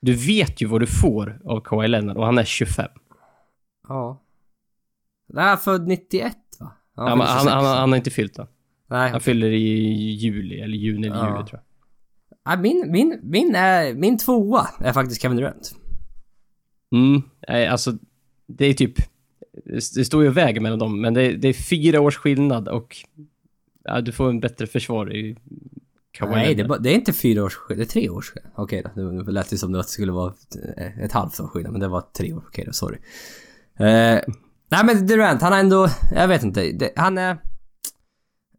[0.00, 2.88] Du vet ju vad du får av Kawhi Leonard och han är 25.
[3.88, 4.22] Ja.
[5.28, 6.72] Det är född 91 va?
[6.96, 7.52] Ja, Ja, men han, 26.
[7.54, 8.46] han, han har inte fyllt den.
[8.88, 9.68] Nej, Han fyller i
[10.14, 11.26] juli, eller juni eller Ja.
[11.36, 11.62] juli tror jag.
[12.52, 15.74] Ja, min, min, min är, min tvåa är faktiskt Kevin Durant.
[16.92, 17.92] Mm, nej, alltså
[18.46, 18.94] det är typ...
[19.94, 22.96] Det står ju väger mellan dem, men det är, det är fyra års skillnad och
[23.84, 25.36] ja, du får en bättre försvar i
[26.10, 28.52] Kawhi Nej, det är, det är inte fyra års skillnad, det är tre års skillnad.
[28.56, 30.56] Okej då, nu nu lät det som att det skulle vara ett,
[31.00, 32.44] ett halvt års skillnad, men det var tre år.
[32.48, 32.98] Okej då, sorry.
[33.78, 34.20] Eh,
[34.68, 37.38] nej men Durant, han har ändå, jag vet inte, det, han är...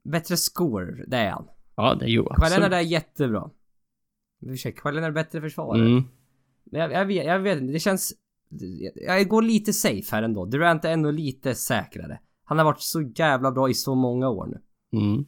[0.03, 1.47] Bättre score, det är han.
[1.76, 2.72] Ja, det är ju absolut.
[2.72, 3.49] är jättebra.
[4.41, 5.86] Ursäkta, Leonard är bättre försvarare.
[5.86, 6.03] Mm,
[6.63, 8.13] Men jag, jag, vet, jag vet inte, det känns...
[8.95, 10.45] Jag, går lite safe här ändå.
[10.45, 12.20] Durant är ändå lite säkrare.
[12.43, 14.61] Han har varit så jävla bra i så många år nu.
[14.99, 15.26] mm.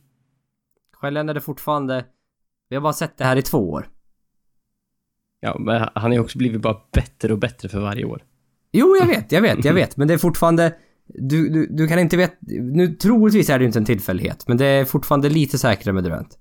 [1.13, 2.05] Leonard är fortfarande...
[2.69, 3.89] Vi har bara sett det här i två år.
[5.39, 8.23] Ja, men han har ju också blivit bara bättre och bättre för varje år.
[8.71, 9.97] Jo, jag vet, jag vet, jag vet.
[9.97, 10.73] Men det är fortfarande...
[11.07, 12.35] Du, du, du kan inte veta...
[12.61, 16.03] Nu troligtvis är det ju inte en tillfällighet, men det är fortfarande lite säkrare med
[16.03, 16.37] Durant.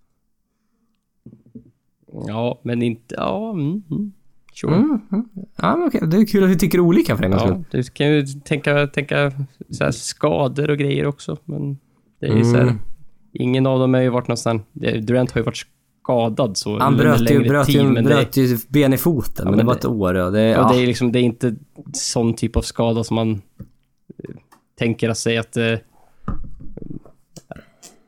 [2.27, 3.15] Ja, men inte...
[3.19, 4.13] Ja, mm, mm.
[4.55, 4.75] Sure.
[4.75, 5.29] Mm, mm.
[5.57, 6.01] Ja, okej.
[6.07, 7.65] Det är kul att vi tycker olika för en gångs skull.
[7.71, 9.33] Ja, du kan ju tänka, tänka
[9.71, 11.79] så skador och grejer också, men
[12.21, 12.79] det är ju så här, Mm.
[13.33, 14.63] Ingen av dem har ju varit någonstans...
[14.73, 15.67] Durant har ju varit
[16.09, 19.45] skadad så Han bröt ju, bröt tid, ju, men det- bröt ju ben i foten,
[19.45, 20.59] men, men det var ett år och det...
[20.59, 21.55] Och Ja, det är liksom, det är inte
[21.93, 24.35] sån typ av skada som man eh,
[24.79, 25.57] tänker att säga att...
[25.57, 25.63] eh,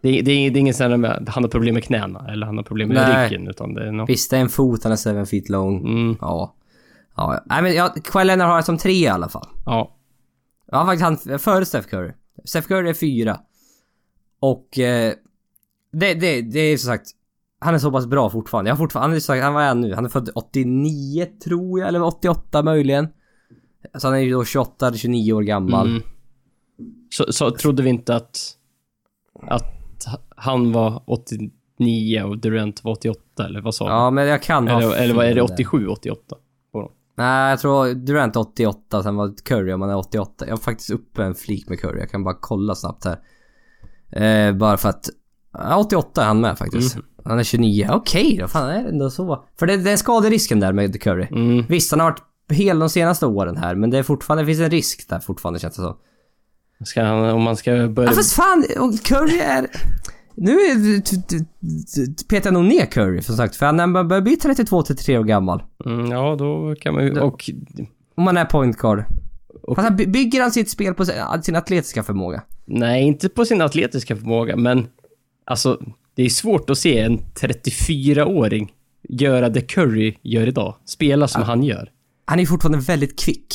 [0.02, 2.46] Det, är- det, är, det är ingen sån här han har problem med knäna eller
[2.46, 3.28] han har problem med Nej.
[3.28, 4.06] ryggen utan det är nog...
[4.08, 5.78] Visst, det är en fot, han är 7 feet long.
[5.78, 6.54] Mm, Ja.
[7.16, 7.42] Ja, ja.
[7.46, 9.48] Nej men jag, Kawhi Leonard har jag som tre i alla fall.
[9.66, 9.96] ja.
[10.72, 12.12] Jag har faktiskt han före Steph Curry.
[12.44, 13.40] Steph Curry är fyra.
[14.40, 15.12] Och eh,
[15.92, 17.06] det, det, det är som sagt,
[17.60, 18.68] han är så pass bra fortfarande.
[18.68, 19.94] Jag har fortfarande, han är, han var han nu?
[19.94, 23.08] Han är född 89 tror jag, eller 88 möjligen.
[23.94, 25.86] Så han är ju då 28 eller 29 år gammal.
[25.86, 26.02] Mm.
[27.10, 28.38] Så, så trodde vi inte att,
[29.42, 30.06] att
[30.36, 33.90] han var 89 och Durant var 88 eller vad sa du?
[33.90, 35.54] Ja men jag kan ha Eller, eller vad är det fel där.
[35.54, 36.36] 87, 88?
[36.72, 36.92] på dem?
[37.16, 40.44] Nej jag tror Durant 88, sen var Curry om han är 88.
[40.46, 43.18] Jag har faktiskt uppe en flik med Curry, jag kan bara kolla snabbt här.
[44.12, 45.08] Eh, bara för att...
[45.52, 46.96] Ja, 88 är han med faktiskt.
[46.96, 47.04] Mhm.
[47.24, 47.88] Han är 29.
[47.90, 49.44] Okej då, fan är det ändå så?
[49.58, 51.26] För det, det är skaderisken där med Curry.
[51.30, 51.64] Mm.
[51.68, 54.60] Visst, han har varit hel de senaste åren här, men det är fortfarande, det finns
[54.60, 55.96] en risk där fortfarande känns det som.
[56.84, 58.10] Ska han, om man ska börja...
[58.10, 58.64] Ja fast fan,
[59.04, 59.66] Curry är...
[60.34, 60.56] Nu
[62.28, 65.62] petar jag nog ner Curry som sagt, för han börjar bli 32-33 år gammal.
[65.86, 67.20] Mm, ja, då kan man ju...
[67.20, 67.50] Och...
[68.14, 69.04] Om man är point guard.
[69.62, 71.04] Och- Fast han by- bygger han sitt spel på
[71.42, 72.42] sin atletiska förmåga?
[72.64, 74.86] Nej, inte på sin atletiska förmåga, men...
[75.44, 75.80] Alltså,
[76.14, 78.72] det är svårt att se en 34-åring
[79.08, 80.74] göra det Curry gör idag.
[80.84, 81.90] Spela som han gör.
[82.24, 83.54] Han är fortfarande väldigt kvick.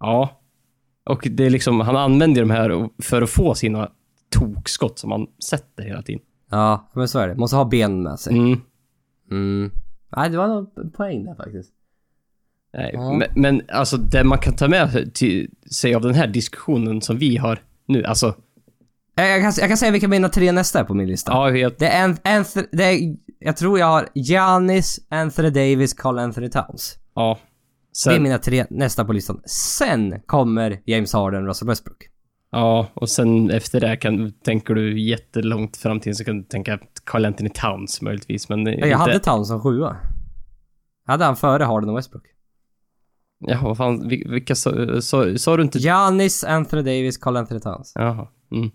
[0.00, 0.40] Ja.
[1.04, 3.90] Och det är liksom, han använder de här för att få sina
[4.28, 6.22] tokskott som han sätter hela tiden.
[6.50, 7.34] Ja, men så är det.
[7.34, 8.38] Måste ha ben med sig.
[8.38, 8.60] Mm.
[9.30, 9.70] Mm.
[10.16, 11.72] Nej, det var nog poäng där faktiskt.
[12.72, 13.12] Nej, Ja.
[13.12, 17.18] men, men alltså det man kan ta med till, sig av den här diskussionen som
[17.18, 18.34] vi har nu, alltså...
[19.14, 21.32] Jag, jag, kan, jag kan säga vilka mina tre nästa är på min lista.
[21.32, 25.94] Ja, jag, Det är, en, Anth- det är, jag tror jag har Giannis, Anthony Davis,
[25.94, 26.98] Carl Anthony Towns.
[27.14, 27.38] ja.
[28.04, 29.40] det är Sen, mina tre nästa på listan.
[29.46, 31.96] Sen kommer James Harden, Russell Westbrook.
[32.52, 36.78] ja, och sen efter det kan, tänker du jättelångt fram till så kan du tänka
[37.04, 38.66] Carl Anthony Towns möjligtvis, men...
[38.66, 39.96] Ja, jag hade Towns som sjua.
[41.06, 42.24] Jag hade han före Harden och Westbrook.
[43.46, 45.78] Ja, vad fan, vil- vilka sa du inte...
[45.78, 47.92] Giannis, Anthony Davis, Carl Anthony Towns.
[47.94, 48.28] Jaha.
[48.52, 48.70] Mm.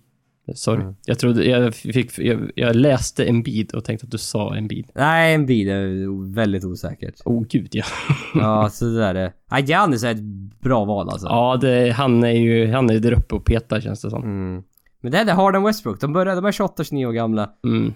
[0.54, 0.82] Sorry.
[0.82, 0.96] Mm.
[1.06, 4.68] Jag trodde, jag fick, jag, jag läste en bid och tänkte att du sa en
[4.68, 4.92] bid.
[4.96, 7.16] Nej, en bil är väldigt osäkert.
[7.26, 7.86] Oh gud ja.
[8.36, 9.34] Ja, så det där är...
[9.50, 10.22] Ja, Giannis är ett
[10.60, 11.28] bra val alltså.
[11.28, 14.24] ja, det, han är ju, han är ju där uppe och petar känns det som.
[14.24, 14.64] Mm.
[15.02, 16.02] Men det är det Harden Westbrook.
[16.02, 17.50] De börjar, de är 28-29 år gamla.
[17.64, 17.94] Mm.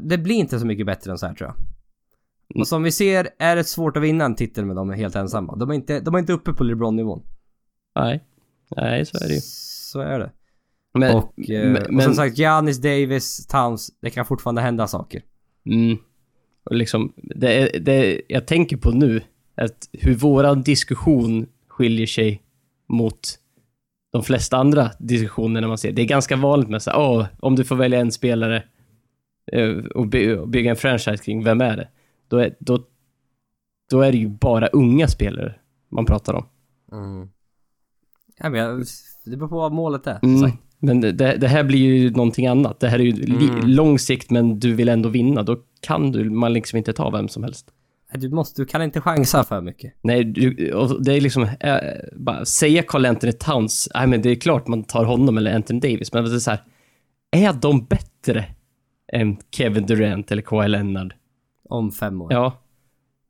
[0.00, 1.56] Det blir inte så mycket bättre än så här tror jag.
[1.56, 2.60] Mm.
[2.60, 5.56] Och som vi ser är det svårt att vinna en titel med dem helt ensamma.
[5.56, 7.22] De är inte, de är inte uppe på LeBron-nivån.
[7.94, 8.24] Nej.
[8.76, 9.40] Nej, så är det ju.
[9.42, 10.30] Så är det.
[10.94, 13.90] Men, och, eh, men, och som sagt, Giannis, Davis, Towns.
[14.00, 15.22] Det kan fortfarande hända saker.
[15.66, 15.98] Mm.
[16.64, 19.22] Och liksom, det, det jag tänker på nu,
[19.54, 22.42] att hur våran diskussion skiljer sig
[22.88, 23.38] mot
[24.12, 25.92] de flesta andra diskussioner när man ser.
[25.92, 28.64] Det är ganska vanligt med så här, åh, om du får välja en spelare
[29.52, 31.88] eh, och, by, och bygga en franchise kring, vem är det?
[32.28, 32.78] Då är, då,
[33.90, 35.54] då är det ju bara unga spelare
[35.88, 36.46] man pratar om.
[38.38, 38.84] Ja, men
[39.24, 40.18] det beror på vad målet är.
[40.20, 40.50] som Mm.
[40.84, 42.80] Men det, det här blir ju någonting annat.
[42.80, 43.68] Det här är ju Mm.
[43.68, 45.42] lång sikt, men du vill ändå vinna.
[45.42, 47.70] Då kan du, man liksom inte ta vem som helst.
[48.14, 49.94] Du måste, du kan inte chansa för mycket.
[50.02, 51.76] Nej, du, och det är liksom, äh,
[52.16, 55.80] bara säga Carl Anthony Towns, nej men det är klart man tar honom eller Anthony
[55.80, 56.60] Davis, men det är så här,
[57.30, 58.44] är de bättre
[59.12, 61.14] än Kevin Durant eller Kawhi Leonard?
[61.68, 62.32] Om fem år.
[62.32, 62.62] Ja,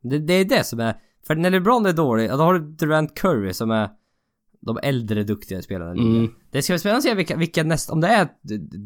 [0.03, 0.93] Det, det är det som är...
[1.27, 3.89] För när LeBron är dålig, då har du Durant Curry som är
[4.65, 6.15] de äldre duktiga spelarna ligan.
[6.15, 7.93] mm, Det ska bli spännande att se vilka, vilka nästa...
[7.93, 8.27] Om det är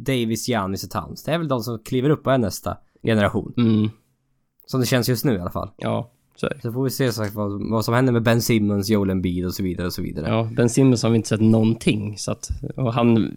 [0.05, 1.23] Davis, Giannis och Towns.
[1.23, 3.53] Det är väl de som kliver upp och är nästa generation.
[3.57, 3.89] mm,
[4.65, 5.69] Som det känns just nu i alla fall.
[5.78, 6.61] ja, så är det.
[6.61, 9.53] Så får vi se sagt vad, vad som händer med Ben Simmons, Joel Embiid och
[9.53, 10.28] så vidare och så vidare.
[10.30, 13.36] Ja, Ben Simmons har vi inte sett någonting, så att, och han,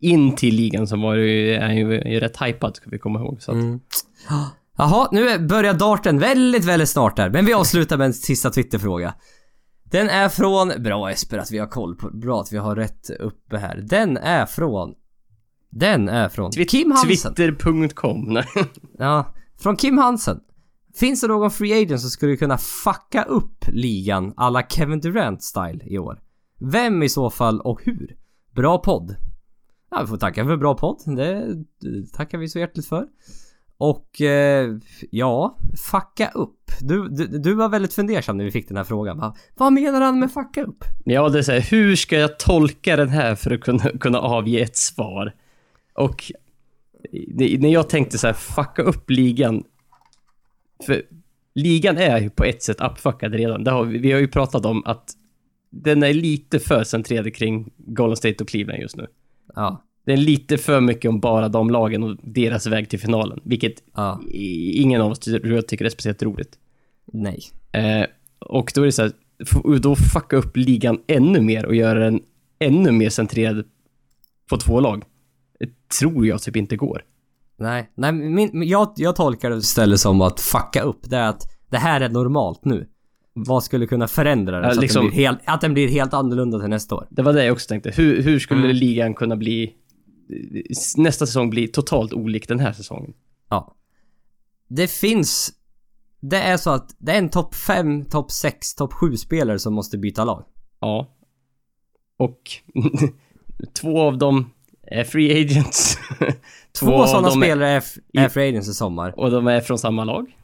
[0.00, 3.18] in till ligan så var ju, är han ju är rätt hypad, ska vi komma
[3.20, 3.42] ihåg.
[3.42, 3.80] Så att, Mm.
[4.78, 7.30] Jaha, nu börjar darten väldigt, väldigt snart där.
[7.30, 9.14] Men vi avslutar med en sista Twitterfråga.
[9.90, 10.82] Den är från...
[10.82, 12.10] Bra Esper att vi har koll på...
[12.10, 13.84] Bra att vi har rätt uppe här.
[13.88, 14.94] Den är från...
[15.70, 17.34] Den är från Kim Hansen.
[17.34, 18.42] Twitter.com.
[18.98, 20.40] Ja, från Kim Hansen.
[20.94, 25.98] Finns det någon free agent som skulle kunna fucka upp ligan alla Kevin Durant-style i
[25.98, 26.22] år?
[26.58, 28.16] Vem i så fall och hur?
[28.54, 29.16] Bra podd.
[29.90, 31.16] Ja, vi får tacka för bra podd.
[31.16, 31.56] Det
[32.12, 33.06] tackar vi så hjärtligt för.
[33.78, 34.76] Och eh,
[35.10, 35.58] ja,
[35.90, 36.70] fucka upp.
[36.80, 39.18] Du, du, du var väldigt fundersam när vi fick den här frågan.
[39.18, 39.36] Va?
[39.54, 40.84] Vad menar han med fucka upp?
[41.04, 44.18] Ja, det är så här, hur ska jag tolka den här för att kunna, kunna
[44.20, 45.34] avge ett svar?
[45.94, 46.32] Och
[47.12, 49.64] n- när jag tänkte så här, fucka upp ligan,
[50.86, 51.02] För
[51.54, 53.64] ligan är ju på ett sätt uppfuckad redan.
[53.64, 55.10] Det har vi, vi har ju pratat om att
[55.70, 59.06] den är lite för centrerad kring Golden State och Cleveland just nu.
[59.54, 59.82] Ja.
[60.06, 63.74] Det är lite för mycket om bara de lagen och deras väg till finalen, vilket
[63.96, 64.20] Ja.
[64.72, 66.58] ingen av oss tycker är speciellt roligt.
[67.12, 67.40] Nej.
[67.72, 68.06] Eh,
[68.38, 69.12] och då är det så här,
[69.78, 72.20] då fucka upp ligan ännu mer och göra den
[72.58, 73.64] ännu mer centrerad
[74.50, 75.02] på två lag.
[75.60, 75.68] Det
[76.00, 77.02] tror jag typ inte går.
[77.58, 77.90] Nej.
[77.94, 81.00] Nej, min, min- jag, jag tolkar det istället som att fucka upp.
[81.02, 82.86] Det är att det här är normalt nu.
[83.32, 85.88] Vad skulle kunna förändra det Ja, så liksom- att, den blir helt, att den blir
[85.88, 87.06] helt annorlunda till nästa år?
[87.10, 87.92] Det var det jag också tänkte.
[87.96, 88.76] Hur, hur skulle Mm.
[88.76, 89.72] ligan kunna bli...
[90.96, 93.14] Nästa säsong bli totalt olik den här säsongen?
[93.48, 93.74] Ja.
[94.68, 95.52] Det finns...
[96.20, 99.74] Det är så att det är en topp 5, topp 6, topp 7 spelare som
[99.74, 100.44] måste byta lag.
[100.80, 101.16] Ja.
[102.16, 102.40] Och
[103.80, 104.50] två av dem
[104.82, 105.98] är free agents.
[106.80, 109.14] Två, av sådana spelare är, är free agents i sommar.
[109.20, 110.36] Och de är från samma lag.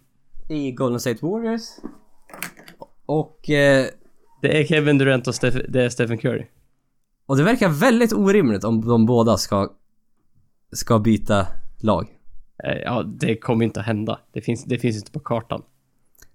[0.48, 1.62] I Golden State Warriors.
[3.06, 3.50] Och...
[3.50, 3.86] Eh,
[4.42, 6.46] Det är Kevin Durant och Steph, det är Stephen Curry.
[7.30, 9.72] Och det verkar väldigt orimligt om de båda ska...
[10.72, 11.46] Ska byta
[11.80, 12.08] lag.
[12.64, 14.20] Eh, Ja, det kommer inte att hända.
[14.32, 15.62] Det finns, det finns inte på kartan.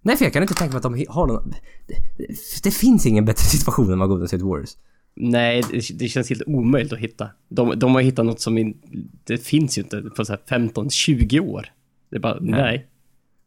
[0.01, 1.53] Nej för jag kan inte tänka mig att de har någon...
[1.87, 2.27] Det,
[2.63, 4.69] det, finns ingen bättre situation än vad Golden State Warriors.
[5.15, 7.29] Nej, det, det känns helt omöjligt att hitta.
[7.49, 8.77] De, de har hittat något som in,
[9.23, 11.71] det finns ju inte på så här 15-20 år.
[12.09, 12.87] Det är bara, nej.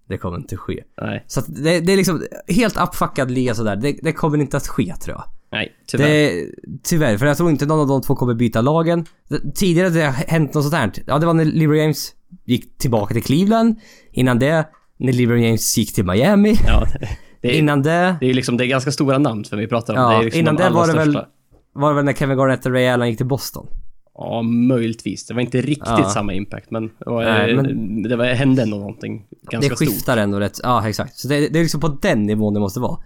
[0.06, 0.84] Det kommer inte ske.
[1.02, 3.76] Nej, Så att det, det är liksom helt uppfuckad liga sådär.
[3.76, 5.37] Det, det kommer inte att ske tror jag.
[5.52, 6.06] Nej, tyvärr.
[6.08, 6.46] Det,
[6.82, 9.06] tyvärr, för jag tror inte någon av de två kommer byta lagen.
[9.28, 10.92] Det, tidigare det har hänt något sånt här.
[11.06, 12.12] Ja, det var när LeBron James
[12.44, 13.76] gick tillbaka till Cleveland.
[14.12, 14.68] Innan det,
[14.98, 16.54] när LeBron James gick till Miami.
[16.66, 17.08] Ja, det,
[17.40, 19.94] det, är, Innan det, det är liksom, det är ganska stora namn som vi pratar
[19.94, 20.00] om.
[20.12, 21.24] Ja, det liksom innan de det var det väl-
[21.72, 23.66] var det väl när Kevin Garnett och Ray Allen gick till Boston.
[24.14, 25.26] Ja, möjligtvis.
[25.26, 26.10] Det var inte riktigt Ja.
[26.14, 29.88] samma impact, men, och, Nej, eh, men- det var, hände ändå någonting ganska det stort.
[29.88, 31.16] skiftar ändå rätt, ja exakt.
[31.18, 32.98] Så det, det är liksom på den nivån det måste vara.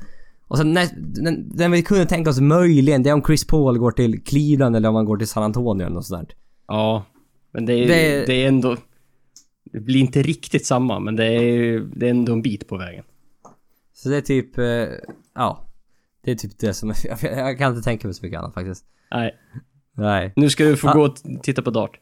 [0.52, 0.88] Och sen när,
[1.24, 4.76] den, den vi kunde tänka oss möjligen, det är om Chris Paul går till Cleveland
[4.76, 6.28] eller om han går till San Antonio eller något sånt.
[6.68, 7.04] Ja,
[7.52, 8.44] men det är, Det- det...
[8.44, 8.76] är ändå...
[9.64, 13.04] Det blir inte riktigt samma, men det är, det är ändå en bit på vägen.
[13.94, 14.64] Så det är typ, eh,
[15.34, 15.66] ja.
[16.24, 16.96] Det är typ det som är,
[17.38, 18.84] jag, kan inte tänka mig så mycket annat faktiskt.
[19.10, 19.34] Nej.
[19.96, 20.32] Nej.
[20.36, 20.92] Nu ska du få Ja.
[20.94, 21.98] gå och titta på Dart.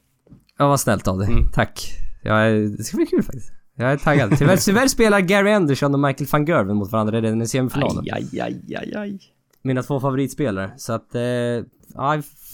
[0.59, 1.29] Ja, vad snällt av dig.
[1.33, 1.49] Mm.
[1.53, 1.91] Tack.
[2.23, 3.53] Är, det ska bli kul faktiskt.
[3.81, 4.33] Jag är taggad.
[4.39, 8.05] Tyvärr, tyvärr spelar Gary Anderson och Michael van Gerwen mot varandra redan i semifinalen.
[8.12, 9.18] Aj, aj, aj, aj, aj.
[9.62, 10.70] Mina två favoritspelare.
[10.76, 11.62] Så att, eh, ja,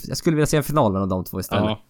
[0.08, 1.64] jag skulle vilja se en final mellan de två istället.
[1.64, 1.82] Ja.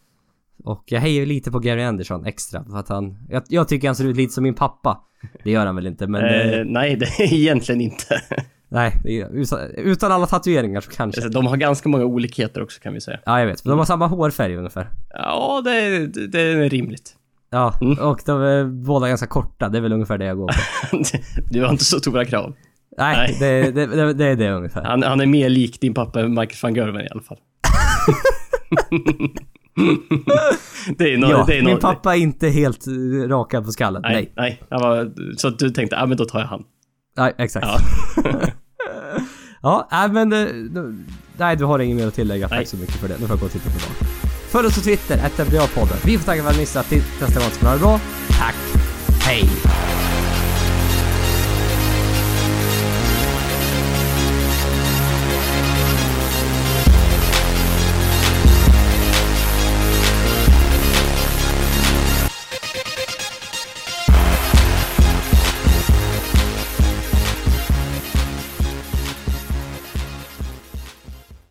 [0.65, 3.19] Och jag hejar lite på Gary Anderson extra för att han...
[3.29, 5.01] Jag, jag tycker han ser ut lite som min pappa.
[5.45, 6.25] Det gör han väl inte men...
[6.25, 8.23] Eh, Eh, nej, det är egentligen inte.
[8.69, 8.93] nej,
[9.33, 11.21] utan, utan alla tatueringar så kanske.
[11.23, 13.21] Alltså, De har ganska många olikheter också kan vi säga.
[13.25, 13.65] Ja, jag vet.
[13.65, 14.91] De har samma hårfärg ungefär.
[15.11, 17.17] Ja, det det är rimligt.
[17.57, 17.99] Ja, Mm.
[17.99, 19.69] och de är båda ganska korta.
[19.69, 20.55] Det är väl ungefär det jag går på.
[21.51, 22.55] Du har inte så stora krav.
[22.99, 23.37] Nej, Nej.
[23.41, 24.85] Det, det, det, det är det ungefär.
[24.85, 27.37] Han, han är mer lik din pappa än Michael van Gerwen i alla fall.
[30.99, 31.31] det är nog...
[31.31, 32.85] ja, det är min nog, pappa är inte helt
[33.29, 34.03] rakad på skallen.
[34.03, 34.15] Nej.
[34.15, 34.63] Nej, nej.
[34.69, 36.63] Jag var, så du tänkte, ja men då tar jag han.
[37.17, 37.67] Nej, exakt.
[37.67, 37.79] Ja.
[39.63, 40.33] Ja, nej men...
[40.33, 40.49] eh,
[41.39, 42.49] Nej, du har inget mer att tillägga.
[42.49, 42.67] Tack Nej.
[42.67, 43.15] så mycket för det.
[43.21, 44.11] Nu får jag gå och titta på dagen.
[44.49, 45.37] Följ oss på Twitter, att
[45.75, 46.89] podden Vi får tacka för att ni lyssnat.
[46.89, 48.01] Tills nästa gång ska ni ha det bra.
[48.29, 48.55] Tack.
[49.21, 49.49] Hej.